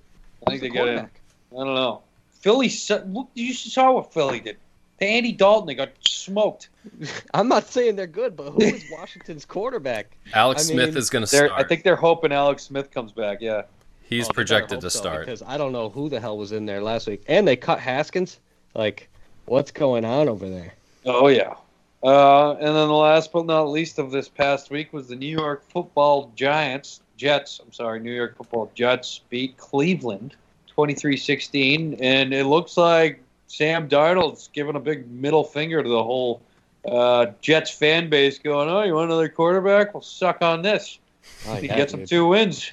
[0.47, 1.00] I think they the get in.
[1.00, 1.08] I
[1.52, 2.02] don't know.
[2.32, 2.72] Philly.
[3.08, 4.58] Look, you saw what Philly did.
[5.00, 6.70] To Andy Dalton, they got smoked.
[7.34, 10.18] I'm not saying they're good, but who is Washington's quarterback?
[10.34, 11.52] Alex I Smith mean, is going to start.
[11.56, 13.39] I think they're hoping Alex Smith comes back.
[13.41, 13.64] Yeah.
[14.04, 15.26] He's Oh, projected hope to so, start.
[15.26, 17.80] because I don't know who the hell was in there last week, and they cut
[17.80, 18.39] Haskins.
[18.76, 19.08] Like,
[19.45, 20.74] what's going on over there?
[21.06, 21.54] Oh yeah.
[22.02, 25.28] Uh, and then the last but not least of this past week was the New
[25.38, 27.02] York Football Giants.
[27.18, 27.60] Jets.
[27.62, 30.36] I'm sorry, New York Football Jets beat Cleveland
[30.78, 36.41] 23-16, and it looks like Sam Darnold's giving a big middle finger to the whole
[36.89, 39.93] uh, Jets fan base, going, "Oh, you want another quarterback?
[39.93, 41.00] Well, suck on this."
[41.47, 42.10] Oh, He yeah, gets them dude.
[42.10, 42.72] two wins.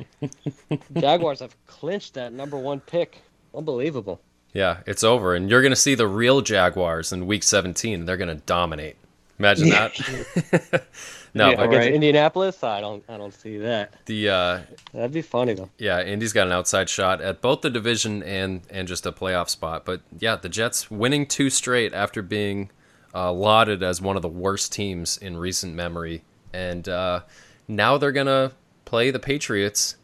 [0.96, 3.20] Jaguars have clinched that number one pick.
[3.54, 4.20] Unbelievable.
[4.52, 8.04] Yeah, it's over, and you're gonna see the real Jaguars in Week 17.
[8.04, 8.96] They're gonna dominate.
[9.38, 9.98] Imagine that.
[11.34, 11.94] no, Yeah, but Against right.
[11.94, 13.94] Indianapolis, I don't, I don't see that.
[14.06, 14.60] the uh,
[14.94, 15.70] That'd be funny though.
[15.78, 19.48] yeah, Indy's got an outside shot at both the division and and just a playoff
[19.48, 19.84] spot.
[19.84, 22.70] But yeah, the Jets winning two straight after being
[23.14, 26.22] uh, lauded as one of the worst teams in recent memory,
[26.52, 27.20] and uh,
[27.68, 28.52] now they're gonna
[28.84, 29.96] play the Patriots,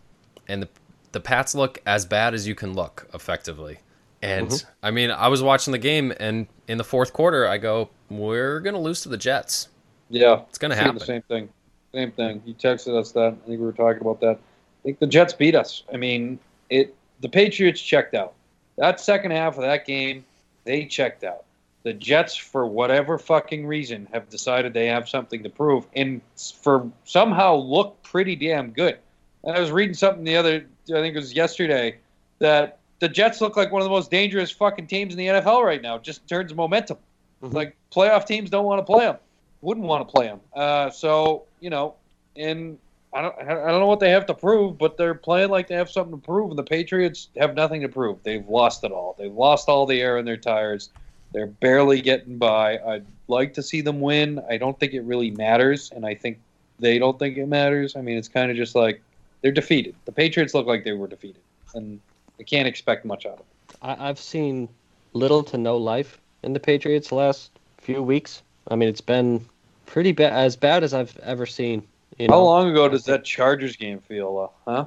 [0.48, 0.68] and the
[1.12, 3.78] the Pats look as bad as you can look effectively.
[4.22, 7.90] And I mean, I was watching the game, and in the fourth quarter, I go,
[8.10, 9.68] "We're gonna lose to the Jets."
[10.08, 10.98] Yeah, It's gonna Seeing happen.
[10.98, 11.48] The same thing.
[11.92, 12.42] Same thing.
[12.44, 13.34] You texted us that.
[13.44, 14.36] I think we were talking about that.
[14.36, 15.82] I think the Jets beat us.
[15.92, 16.38] I mean,
[16.70, 16.94] it.
[17.20, 18.34] The Patriots checked out.
[18.76, 20.24] That second half of that game,
[20.64, 21.44] they checked out.
[21.84, 26.20] The Jets, for whatever fucking reason, have decided they have something to prove, and
[26.62, 28.98] for somehow look pretty damn good.
[29.44, 31.96] And I was reading something the other, I think it was yesterday,
[32.38, 35.62] that the Jets look like one of the most dangerous fucking teams in the NFL
[35.64, 36.98] right now, just in terms of momentum.
[37.42, 37.52] Mhm.
[37.52, 39.16] Like playoff teams don't want to play them
[39.62, 40.40] wouldn't want to play them.
[40.54, 41.94] Uh, so you know,
[42.36, 42.76] and
[43.14, 45.76] I don't, I don't know what they have to prove, but they're playing like they
[45.76, 48.18] have something to prove, and the Patriots have nothing to prove.
[48.22, 49.14] They've lost it all.
[49.18, 50.90] They've lost all the air in their tires.
[51.32, 52.78] They're barely getting by.
[52.78, 54.42] I'd like to see them win.
[54.50, 56.38] I don't think it really matters, and I think
[56.78, 57.96] they don't think it matters.
[57.96, 59.00] I mean, it's kind of just like
[59.40, 59.94] they're defeated.
[60.04, 61.42] The Patriots look like they were defeated,
[61.74, 62.00] and
[62.42, 63.46] can't expect much out of them.
[63.82, 64.68] I, I've seen
[65.12, 68.42] little to no life in the Patriots the last few weeks.
[68.68, 69.44] I mean, it's been
[69.86, 71.86] pretty bad, as bad as I've ever seen.
[72.18, 72.34] You know?
[72.34, 74.52] How long ago does that Chargers game feel?
[74.66, 74.84] Uh, huh?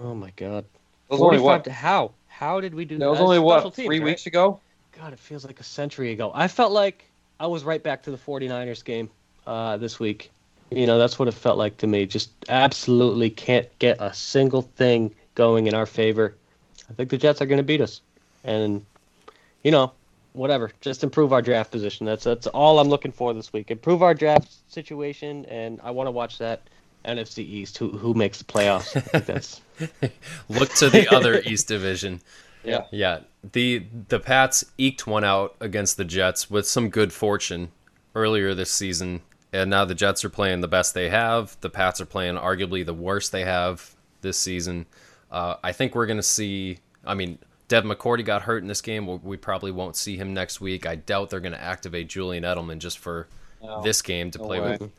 [0.00, 0.64] Oh my god.
[1.08, 1.64] That was only what?
[1.64, 2.12] to how?
[2.28, 3.62] How did we do That was only what?
[3.74, 4.04] teams, Three right?
[4.04, 4.60] weeks ago.
[4.92, 6.30] God, it feels like a century ago.
[6.34, 7.04] I felt like
[7.40, 9.10] I was right back to the 49ers game
[9.46, 10.30] uh, this week.
[10.70, 12.06] You know, that's what it felt like to me.
[12.06, 16.36] Just absolutely can't get a single thing going in our favor.
[16.90, 18.00] I think the Jets are going to beat us.
[18.44, 18.84] And,
[19.62, 19.92] you know,
[20.32, 20.70] whatever.
[20.80, 22.06] Just improve our draft position.
[22.06, 23.70] That's that's all I'm looking for this week.
[23.70, 26.62] Improve our draft situation, and I want to watch that
[27.04, 27.76] NFC East.
[27.78, 28.92] Who who makes the playoffs?
[29.26, 29.60] That's
[30.48, 32.20] Look to the other East Division.
[32.64, 32.86] Yeah.
[32.90, 33.20] Yeah.
[33.52, 37.70] The the Pats eked one out against the Jets with some good fortune
[38.16, 39.22] earlier this season.
[39.52, 41.56] And now the Jets are playing the best they have.
[41.60, 44.86] The Pats are playing arguably the worst they have this season.
[45.30, 46.78] Uh, I think we're going to see.
[47.04, 49.22] I mean, Dev McCourty got hurt in this game.
[49.22, 50.86] We- probably won't see him next week.
[50.86, 53.28] I doubt they're going to activate Julian Edelman just for
[53.62, 53.82] No.
[53.82, 54.76] this game to No play way.
[54.80, 54.90] with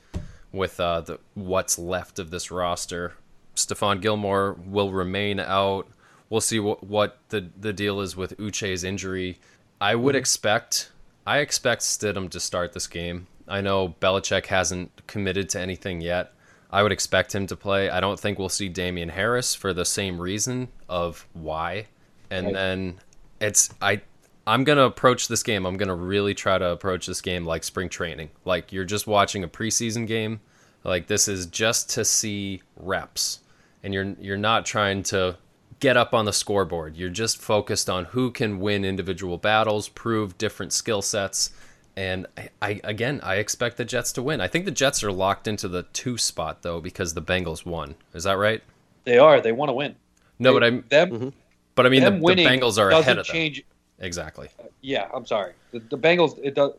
[0.51, 3.13] with uh, the what's left of this roster.
[3.55, 5.87] Stephon Gilmore will remain out.
[6.29, 9.37] We'll see what what the the deal is with Uche's injury.
[9.81, 10.89] I would expect
[11.25, 13.27] I expect Stidham to start this game.
[13.47, 16.33] I know Belichick hasn't committed to anything yet.
[16.71, 17.89] I would expect him to play.
[17.89, 21.87] I don't think we'll see Damien Harris for the same reason of why.
[22.29, 22.53] And Right.
[22.53, 22.99] then
[23.39, 24.01] it's I
[24.45, 25.65] I'm gonna approach this game.
[25.65, 28.29] I'm gonna really try to approach this game like spring training.
[28.45, 30.41] Like you're just watching a preseason game.
[30.83, 33.39] Like this is just to see reps,
[33.83, 35.37] and you're you're not trying to
[35.79, 36.95] get up on the scoreboard.
[36.97, 41.51] You're just focused on who can win individual battles, prove different skill sets,
[41.97, 44.41] and I, I again I expect the Jets to win.
[44.41, 47.95] I think the Jets are locked into the two spot though because the Bengals won.
[48.13, 48.61] Is that right?
[49.05, 49.41] They are.
[49.41, 49.95] They want to win.
[50.39, 51.33] No, They- but I'm them.
[51.75, 53.33] but I mean the, them the winning Bengals are doesn't ahead of them.
[53.33, 53.63] change.
[53.99, 54.49] Exactly.
[54.81, 55.53] Yeah, I'm sorry.
[55.71, 56.39] The, the Bengals.
[56.41, 56.71] It does,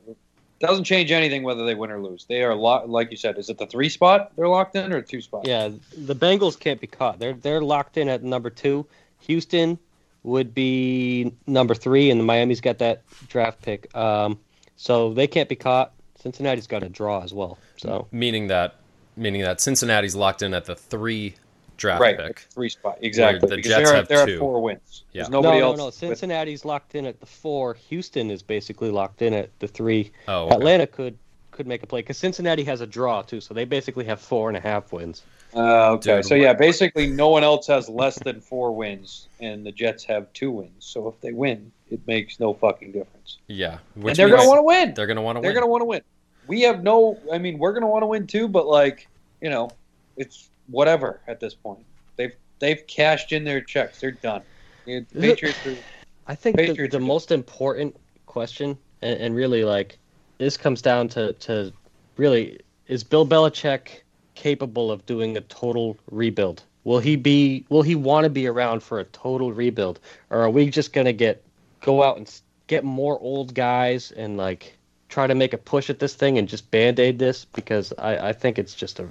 [0.59, 2.25] doesn't change anything whether they win or lose.
[2.27, 3.39] They are lo- like you said.
[3.39, 5.47] Is it the three spot they're locked in or two spot?
[5.47, 7.19] Yeah, the Bengals can't be caught.
[7.19, 8.87] They're they're locked in at number two.
[9.21, 9.79] Houston
[10.23, 13.95] would be number three, and the Miami's got that draft pick.
[13.97, 14.39] Um,
[14.81, 15.93] so they can't be caught.
[16.19, 17.59] Cincinnati's got a draw as well.
[17.77, 18.77] So Meaning that
[19.15, 21.35] meaning that Cincinnati's locked in at the three
[21.77, 22.17] draft right.
[22.17, 22.39] pick.
[22.51, 23.47] Three spot exactly.
[23.47, 24.33] the because Jets they're, have they're two.
[24.35, 25.05] at four wins.
[25.13, 25.23] Yeah.
[25.23, 25.79] There's no, nobody no, else.
[25.79, 25.87] no.
[25.87, 27.75] with- Cincinnati's locked in at the four.
[27.75, 30.13] Houston is basically locked in at the three.
[30.27, 30.55] Oh, okay.
[30.55, 31.19] Atlanta could
[31.51, 34.49] could make a play because Cincinnati has a draw too, so they basically have four
[34.49, 35.23] and a half wins.
[35.55, 39.67] Uh, okay, Dude, so yeah, basically no one else has less than four wins, and
[39.67, 40.85] the Jets have two wins.
[40.85, 43.39] So if they win, it makes no fucking difference.
[43.49, 44.95] Yeah, and they're gonna want to win.
[44.95, 45.55] they're gonna want to They're win.
[45.55, 46.03] gonna want to win.
[46.47, 47.19] We have no.
[47.33, 49.09] I mean, we're gonna want to win too, but like
[49.41, 49.71] you know,
[50.17, 51.85] it's whatever at this point.
[52.17, 54.01] They've they've cashed in their checks.
[54.01, 54.43] They're done.
[54.87, 55.77] The Patriots are.
[56.27, 57.97] I think the, Patriots the are most important
[58.27, 59.99] question, and, and really like
[60.39, 61.73] this comes down to, to
[62.17, 64.03] really is Bill Belichick
[64.41, 66.63] capable of doing a total rebuild?
[66.85, 67.65] Will he be?
[67.69, 71.13] Will he want to be around for a total rebuild, or are we just gonna
[71.13, 71.43] get
[71.83, 74.77] go out and get more old guys and like
[75.09, 77.45] try to make a push at this thing and just band aid this?
[77.45, 79.07] Because I, I think it's just a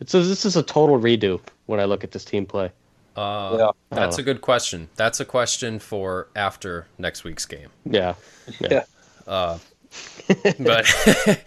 [0.00, 2.70] it's a, this is a total redo when I look at this team play.
[3.14, 3.70] Uh, Yeah.
[3.90, 4.88] That's a good question.
[4.96, 7.68] That's a question for after next week's game.
[7.84, 8.14] Yeah.
[8.58, 8.84] Yeah.
[9.26, 10.86] But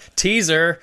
[0.15, 0.79] teaser.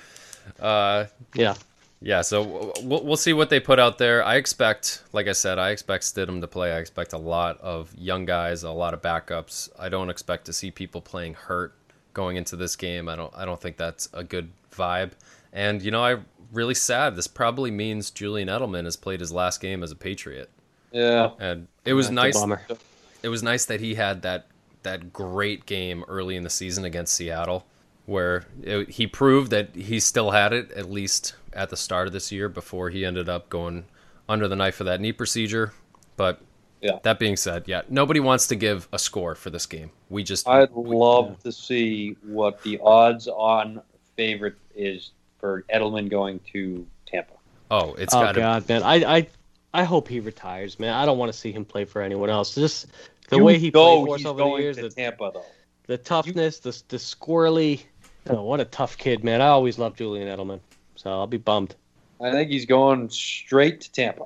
[0.59, 1.55] Uh, Yeah.
[2.03, 4.23] Yeah, so we'll, we'll see what they put out there.
[4.23, 6.73] I expect, like I said, I expect Stidham to play.
[6.73, 9.69] I expect a lot of young guys, a lot of backups.
[9.79, 11.73] I don't expect to see people playing hurt
[12.13, 13.07] going into this game.
[13.07, 13.33] I don't.
[13.35, 15.11] I don't think that's a good vibe.
[15.53, 17.15] And you know, I'm really sad.
[17.15, 20.49] This probably means Julian Edelman has played his last game as a Patriot.
[20.91, 21.31] Yeah.
[21.39, 22.77] And it was That's nice.
[23.23, 24.47] it was nice that he had that
[24.83, 27.65] that great game early in the season against Seattle,
[28.05, 32.13] where it, he proved that he still had it at least at the start of
[32.13, 33.85] this year before he ended up going
[34.27, 35.73] under the knife for that knee procedure.
[36.17, 36.41] But
[36.81, 36.99] Yeah.
[37.03, 39.91] that being said, yeah, nobody wants to give a score for this game.
[40.09, 43.81] We just I'd love to see what the odds on
[44.17, 47.35] favorite is for Edelman going to Tampa.
[47.71, 49.27] oh, it's oh got to God, man, I I
[49.73, 50.93] I hope he retires, man.
[50.93, 52.55] I don't want to see him play for anyone else.
[52.55, 52.87] Just
[53.29, 55.55] the You way he know played for us over the years, to the, Tampa though.
[55.87, 57.83] the toughness, the the squirrely.
[58.29, 59.41] Oh, what a tough kid, man.
[59.41, 60.59] I always loved Julian Edelman,
[60.95, 61.75] so I'll be bummed.
[62.21, 64.25] I think he's going straight to Tampa.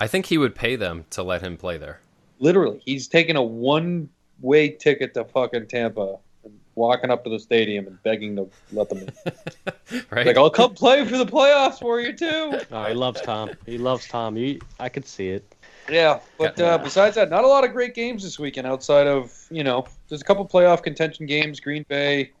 [0.00, 2.00] I think he would pay them to let him play there.
[2.38, 7.86] Literally, he's taking a one-way ticket to fucking Tampa and walking up to the stadium
[7.86, 9.12] and begging to let them in.
[10.10, 10.26] Right?
[10.26, 12.58] like, I'll come play for the playoffs for you too.
[12.72, 13.50] Oh, he loves Tom.
[13.66, 14.36] He loves Tom.
[14.36, 15.54] You, I could see it.
[15.88, 16.74] Yeah, but Yeah.
[16.74, 19.84] uh, besides that, not a lot of great games this weekend outside of you know,
[20.08, 21.60] there's a couple playoff contention games.
[21.60, 22.32] Green Bay,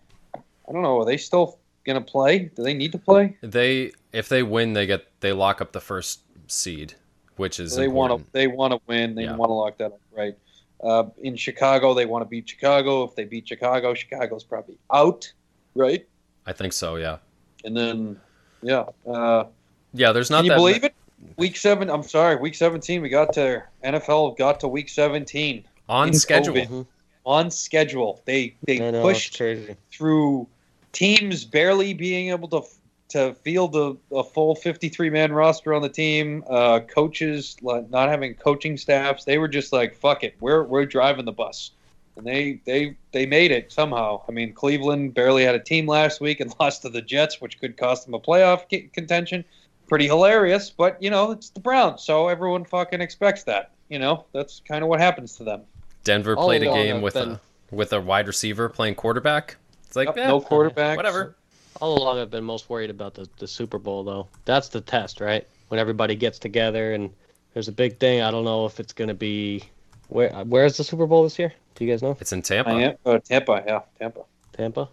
[0.68, 2.50] I don't know, are they still gonna play?
[2.54, 3.36] Do they need to play?
[3.42, 6.94] they if they win, they get they lock up the first seed,
[7.36, 9.14] which is they want to they want to win.
[9.14, 9.36] They Yeah.
[9.36, 10.36] want to lock that up, right?
[10.82, 13.04] Uh, in Chicago, they want to beat Chicago.
[13.04, 15.30] If they beat Chicago, Chicago's probably out,
[15.74, 16.06] right?
[16.46, 16.96] I think so.
[16.96, 17.18] Yeah.
[17.64, 18.20] And then,
[18.62, 19.44] yeah, uh,
[19.94, 20.12] Yeah.
[20.12, 20.56] There's not can you that.
[20.56, 20.94] believe it?
[21.38, 21.88] Week seven.
[21.88, 23.00] I'm sorry, week seventeen.
[23.00, 24.36] We got to NFL.
[24.36, 26.54] Got to week seventeen on schedule.
[26.54, 26.68] COVID.
[26.68, 26.86] Mhm.
[27.26, 28.20] on schedule.
[28.26, 29.74] They they know, pushed crazy.
[29.90, 30.46] through
[30.94, 32.62] teams barely being able to
[33.10, 36.42] to field a, a full 53 man roster on the team.
[36.48, 39.24] Uh, coaches like, not having coaching staffs.
[39.24, 41.72] They were just like, "Fuck it, we're we're driving the bus,"
[42.16, 44.22] and they they they made it somehow.
[44.26, 47.60] I mean, Cleveland barely had a team last week and lost to the Jets, which
[47.60, 49.44] could cost them a playoff c- contention.
[49.86, 53.72] Pretty hilarious, but you know it's the Browns, so everyone fucking expects that.
[53.90, 55.62] You know that's kind of what happens to them.
[56.04, 57.40] Denver All played a game with been- a
[57.70, 59.56] with a wide receiver playing quarterback.
[59.94, 60.96] It's like Yep, eh, no quarterback.
[60.96, 61.36] whatever.
[61.80, 64.26] All along, I've been most worried about the, the Super Bowl, though.
[64.44, 65.46] That's the test, right?
[65.68, 67.10] When everybody gets together and
[67.52, 68.20] there's a big thing.
[68.20, 69.62] I don't know if it's going to be.
[70.08, 71.52] Where Where's the Super Bowl this year?
[71.76, 72.16] Do you guys know?
[72.20, 72.70] It's in Tampa.
[72.72, 74.22] I am, uh, Tampa, yeah, Tampa.
[74.52, 74.88] Tampa?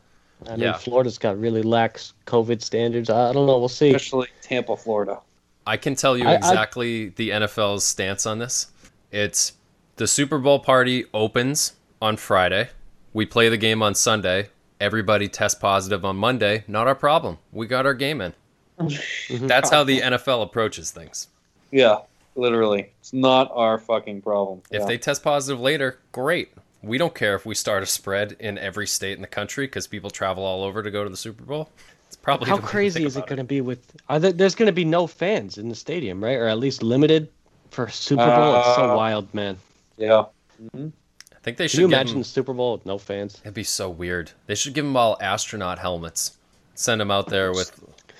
[0.45, 0.73] I mean, Yeah.
[0.77, 3.09] Florida's got really lax COVID standards.
[3.09, 3.57] I I don't know.
[3.57, 3.87] We'll see.
[3.95, 5.19] especially Tampa, Florida.
[5.65, 8.67] I can tell you I- I- exactly the NFL's stance on this.
[9.11, 9.53] It's
[9.95, 12.69] the Super Bowl party opens on Friday.
[13.13, 14.49] We play the game on Sunday.
[14.81, 16.63] Everybody test positive on Monday.
[16.67, 17.37] Not our problem.
[17.51, 18.33] We got our game in.
[19.29, 21.27] That's how the NFL approaches things.
[21.69, 21.97] Yeah,
[22.35, 24.63] literally, it's not our fucking problem.
[24.71, 24.87] If Yeah.
[24.87, 26.49] they test positive later, great.
[26.81, 29.85] We don't care if we start a spread in every state in the country because
[29.85, 31.69] people travel all over to go to the Super Bowl.
[32.07, 33.85] It's probably How the way to crazy is it going to be with?
[34.09, 36.37] Are there, there's going to be no fans in the stadium, right?
[36.37, 37.29] Or at least limited
[37.69, 38.55] for Super Bowl.
[38.55, 39.57] it's so Uh, wild, man.
[39.97, 40.25] yeah,
[40.73, 40.87] hmm
[41.41, 43.39] I think they should Can you give imagine them- the Super Bowl with no fans?
[43.43, 44.31] It'd be so weird.
[44.45, 46.37] They should give them all astronaut helmets.
[46.75, 47.71] Send them out there with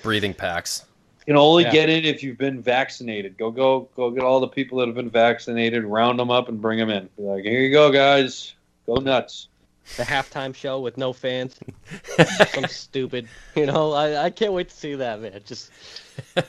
[0.02, 0.84] breathing packs.
[1.20, 1.70] you can only Yeah.
[1.70, 3.38] get in if you've been vaccinated.
[3.38, 4.10] Go, go, go!
[4.10, 7.08] Get all the people that have been vaccinated, round them up, and bring them in.
[7.16, 8.54] Be like, here you go, guys.
[8.86, 9.46] Go nuts.
[9.96, 11.58] The halftime show with no fans.
[12.54, 13.92] Some stupid, you know.
[13.92, 15.40] I, I can't wait to see that, man.
[15.44, 15.70] Just,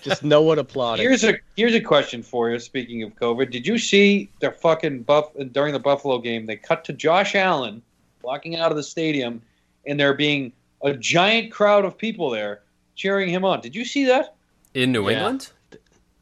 [0.01, 1.05] just no one applauding.
[1.05, 2.59] Here's a here's a question for you.
[2.59, 6.45] Speaking of COVID, did you see the fucking buff during the Buffalo game?
[6.45, 7.81] They cut to Josh Allen
[8.21, 9.41] walking out of the stadium,
[9.85, 10.53] and there being
[10.83, 12.61] a giant crowd of people there
[12.95, 13.61] cheering him on.
[13.61, 14.35] Did you see that?
[14.73, 15.17] In New Yeah.
[15.17, 15.49] England?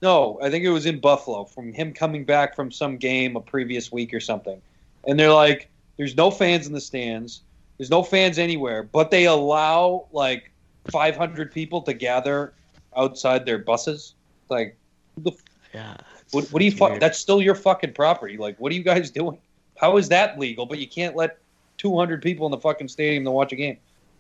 [0.02, 3.42] No, I think it was in Buffalo from him coming back from some game a
[3.42, 4.60] previous week or something.
[5.06, 5.70] And they're like,
[6.02, 7.42] there's no fans in the stands.
[7.78, 10.52] There's no fans anywhere, but they allow like
[10.92, 12.56] 500 people to gather
[12.98, 14.16] outside their buses.
[14.50, 14.76] Like,
[15.20, 15.32] the
[15.76, 15.98] yeah.
[16.32, 17.00] what, what do you fuck?
[17.00, 18.36] That's still your fucking property.
[18.36, 19.38] Like, what are you guys doing?
[19.78, 20.66] How is that legal?
[20.66, 21.38] But you can't let
[21.78, 23.78] 200 people in the fucking stadium to watch a game.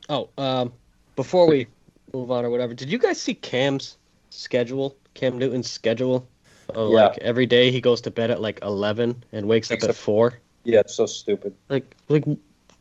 [0.07, 0.71] Oh, um,
[1.15, 1.65] before we
[2.13, 3.97] move on or whatever, did you guys see Cam's
[4.29, 4.95] schedule?
[5.15, 6.27] Cam Newton's schedule?
[6.75, 7.07] Oh, Yeah.
[7.07, 9.95] like every day he goes to bed at like eleven and wakes Wakes up up-
[9.95, 10.33] at four.
[10.63, 11.53] Yeah, it's so stupid.
[11.69, 12.23] Like, like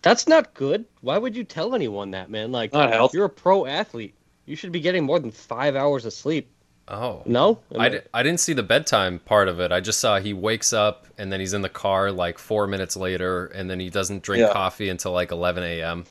[0.03, 0.85] that's not good.
[1.01, 2.53] Why would you tell anyone that, man?
[2.53, 3.17] Like, Not healthy.
[3.19, 4.15] you're a pro athlete.
[4.47, 6.51] You should be getting more than five hours of sleep.
[6.89, 7.23] Oh.
[7.25, 9.71] No, I, di- I didn't see the bedtime part of it.
[9.71, 12.97] I just saw he wakes up and then he's in the car like four minutes
[12.97, 14.53] later, and then he doesn't drink Yeah.
[14.53, 16.05] coffee until like 11 a.m.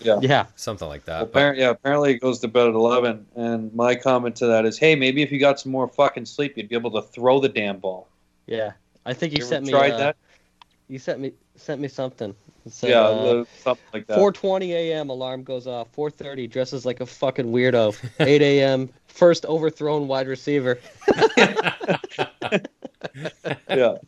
[0.00, 0.18] Yeah.
[0.22, 1.24] yeah, Something like Well, that.
[1.26, 3.26] But apparently, yeah, apparently it goes to bed at 11.
[3.36, 6.56] And my comment to that is, hey, maybe if you got some more fucking sleep,
[6.56, 8.08] you'd be able to throw the damn ball.
[8.46, 8.72] yeah.
[9.06, 9.72] I think you, You sent me.
[9.72, 10.16] tried uh, that?
[10.90, 12.34] You sent me sent me something.
[12.66, 14.18] Said, yeah, uh, something like that.
[14.18, 15.08] 4:20 a.m.
[15.08, 15.92] alarm goes off.
[15.92, 17.96] 4:30 dresses like a fucking weirdo.
[18.18, 18.90] 8 a.m.
[19.06, 20.80] first overthrown wide receiver.
[23.68, 23.98] yeah.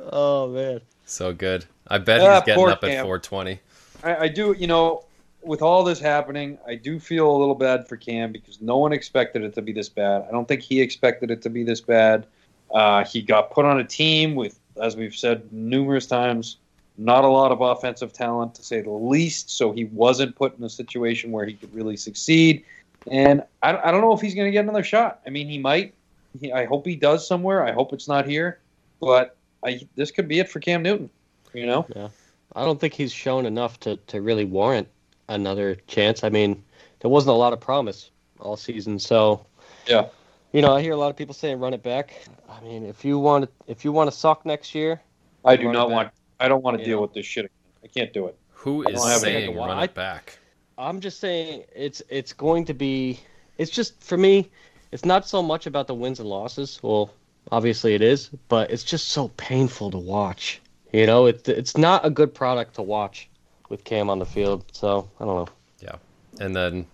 [0.00, 0.80] Oh man.
[1.06, 1.64] so good.
[1.86, 3.60] I bet he's getting poor up at 420.
[4.02, 5.04] I, I do, you know,
[5.42, 8.92] with all this happening, I do feel a little bad for Cam because no one
[8.92, 10.24] expected it to be this bad.
[10.28, 12.26] I don't think he expected it to be this bad.
[12.72, 16.56] Uh, he got put on a team with, as we've said numerous times,
[16.96, 19.50] not a lot of offensive talent to say the least.
[19.50, 22.64] So he wasn't put in a situation where he could really succeed.
[23.10, 25.20] And I, I don't know if he's going to get another shot.
[25.26, 25.94] I mean, he might.
[26.40, 27.64] He, I hope he does somewhere.
[27.64, 28.58] I hope it's not here.
[29.00, 31.10] But I, this could be it for Cam Newton.
[31.52, 31.86] You know?
[31.94, 32.08] Yeah.
[32.56, 34.88] I don't think he's shown enough to, to really warrant
[35.28, 36.24] another chance.
[36.24, 36.62] I mean,
[37.00, 38.10] there wasn't a lot of promise
[38.40, 39.44] all season, so
[39.86, 40.06] Yeah.
[40.54, 42.14] You know, I hear a lot of people saying run it back.
[42.48, 45.00] I mean, if you want to, if you want to suck next year,
[45.44, 46.10] I do not want.
[46.38, 47.02] I don't want to You deal know.
[47.02, 47.46] with this shit.
[47.46, 47.50] Again.
[47.82, 48.38] I can't do it.
[48.52, 50.38] Who is I is don't have saying run I- it back?
[50.78, 53.18] I'm just saying it's it's going to be.
[53.58, 54.48] It's just for me.
[54.92, 56.78] It's not so much about the wins and losses.
[56.84, 57.10] Well,
[57.50, 60.60] obviously it is, but it's just so painful to watch.
[60.92, 63.28] You know, it's it's not a good product to watch
[63.70, 64.64] with Cam on the field.
[64.70, 65.48] So I don't know.
[65.82, 65.96] Yeah,
[66.38, 66.86] and then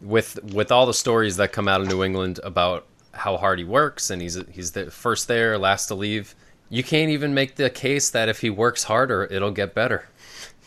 [0.00, 2.84] with with all the stories that come out of New England about
[3.16, 6.34] how hard he works and he's he's the first there, last to leave,
[6.68, 10.08] you can't even make the case that if he works harder, it'll get better.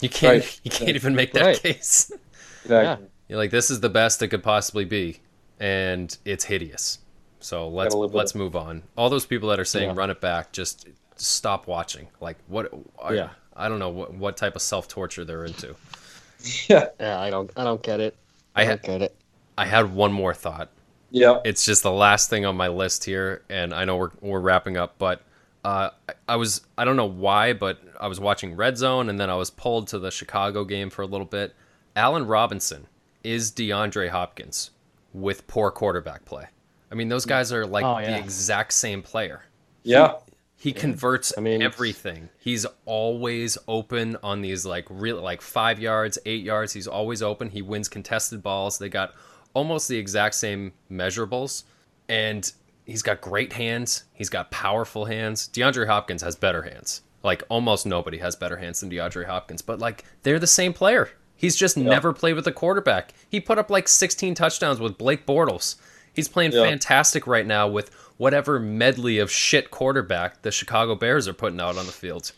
[0.01, 0.61] You can't Right.
[0.63, 1.61] you can't even make that Right.
[1.61, 2.11] case.
[2.63, 3.07] Exactly.
[3.29, 5.19] You're like this is the best it could possibly be,
[5.59, 6.99] and it's hideous.
[7.39, 8.83] So let's let's move on.
[8.97, 9.95] All those people that are saying Yeah.
[9.95, 12.07] run it back, just stop watching.
[12.19, 12.71] Like what?
[13.01, 13.29] I, Yeah.
[13.55, 15.75] I don't know what what type of self torture they're into.
[16.69, 16.87] Yeah.
[16.99, 18.15] Yeah, I don't I don't get it.
[18.55, 19.15] I I don't get it.
[19.57, 20.69] I had one more thought.
[21.11, 21.39] Yeah.
[21.45, 24.77] it's just the last thing on my list here, and I know we're we're wrapping
[24.77, 25.21] up, but
[25.65, 29.19] uh, I, I was I don't know why, but I was watching Red Zone, and
[29.19, 31.55] then I was pulled to the Chicago game for a little bit.
[31.95, 32.87] Allen Robinson
[33.23, 34.71] is DeAndre Hopkins
[35.13, 36.45] with poor quarterback play.
[36.91, 39.43] I mean, those guys are like Oh, the exact same player.
[39.83, 40.13] Yeah.
[40.55, 42.29] He converts I mean, everything.
[42.37, 46.73] He's always open on these like real like five yards, eight yards.
[46.73, 47.49] He's always open.
[47.49, 48.77] He wins contested balls.
[48.77, 49.13] They got
[49.53, 51.63] almost the exact same measurables,
[52.07, 52.51] and
[52.85, 54.03] he's got great hands.
[54.13, 55.49] He's got powerful hands.
[55.53, 57.01] DeAndre Hopkins has better hands.
[57.23, 61.09] Like almost nobody has better hands than DeAndre Hopkins, but like they're the same player.
[61.35, 63.13] He's just never played with a quarterback.
[63.29, 65.75] He put up like 16 touchdowns with Blake Bortles.
[66.13, 66.63] He's playing Yeah.
[66.63, 71.77] fantastic right now with whatever medley of shit quarterback the Chicago Bears are putting out
[71.77, 72.31] on the field.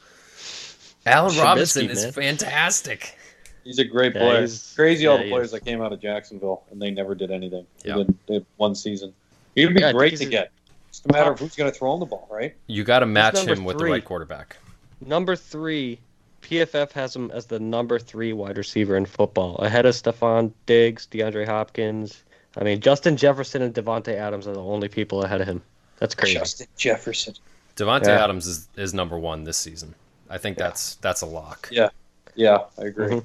[1.06, 2.12] Allen Robinson is man.
[2.12, 3.18] fantastic.
[3.64, 4.40] He's a great Yeah, player.
[4.42, 5.52] he's- Crazy all the players is.
[5.52, 7.66] that came out of Jacksonville and they never did anything.
[7.86, 7.98] Yeah.
[7.98, 9.14] They did, they had one season.
[9.56, 10.52] He'd be Yeah, great to get.
[10.90, 12.54] It's a matter of who's going to throw him the ball, right?
[12.68, 14.58] You got to match number him with the right quarterback.
[15.06, 16.00] Number three,
[16.42, 21.08] PFF has him as the number three wide receiver in football, ahead of Stefon Diggs,
[21.12, 22.24] DeAndre Hopkins.
[22.58, 25.62] I mean, Justin Jefferson and Davante Adams are the only people ahead of him.
[26.00, 26.34] That's crazy.
[26.40, 27.36] Justin Jefferson.
[27.78, 28.24] Davante Yeah.
[28.24, 29.96] Adams is, is number one this season.
[30.30, 31.70] I think that's that's a lock.
[31.72, 31.90] Yeah.
[32.36, 33.08] Yeah, I agree.
[33.08, 33.24] Mhm.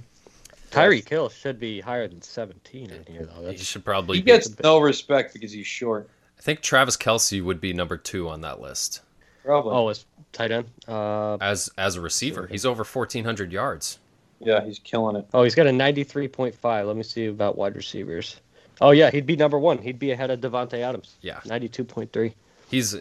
[0.70, 3.50] Tyreek Hill should be higher than 17 in here, though.
[3.50, 4.26] He should probably He be.
[4.32, 6.08] gets no respect because he's short.
[6.38, 9.00] I think Travis Kelce would be number two on that list
[9.44, 9.72] Probably.
[9.74, 10.66] oh, it's tight end.
[10.86, 12.46] Uh, as as a receiver.
[12.46, 13.98] He's over fourteen hundred yards.
[14.40, 15.26] Yeah, he's killing it.
[15.32, 16.86] oh, he's got a 93.5.
[16.86, 18.36] Let me see about wide receivers.
[18.82, 19.78] Oh, yeah, he'd be number one.
[19.78, 21.14] He'd be ahead of Davante Adams.
[21.22, 21.40] Yeah.
[21.46, 22.34] 92.3.
[22.70, 22.94] He's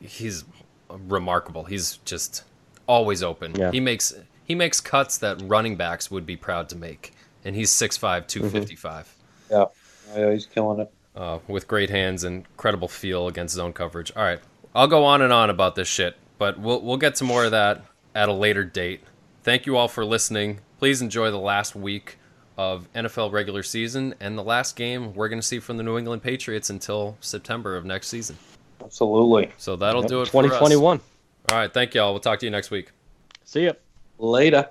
[0.00, 0.42] he's
[0.88, 1.62] remarkable.
[1.62, 2.42] He's just
[2.88, 3.54] always open.
[3.54, 3.70] Yeah.
[3.70, 4.12] He makes
[4.50, 7.12] he makes cuts that running backs would be proud to make,
[7.44, 9.14] and he's 6'5", 255.
[9.48, 9.66] Yeah.
[10.16, 10.92] yeah, he's killing it.
[11.14, 14.10] uh, with great hands and credible feel against zone coverage.
[14.16, 14.40] All right,
[14.74, 17.52] I'll go on and on about this shit, but we'll we'll get to more of
[17.52, 17.84] that
[18.16, 19.02] at a later date.
[19.44, 20.58] Thank you all for listening.
[20.80, 22.18] Please enjoy the last week
[22.58, 25.96] of NFL regular season and the last game we're going to see from the New
[25.96, 28.36] England Patriots until September of next season.
[28.82, 29.52] Absolutely.
[29.58, 31.00] So that'll do it for 2021.
[31.52, 32.10] All right, thank y'all.
[32.12, 32.90] We'll talk to you next week.
[33.44, 33.74] See ya.
[34.20, 34.70] Later.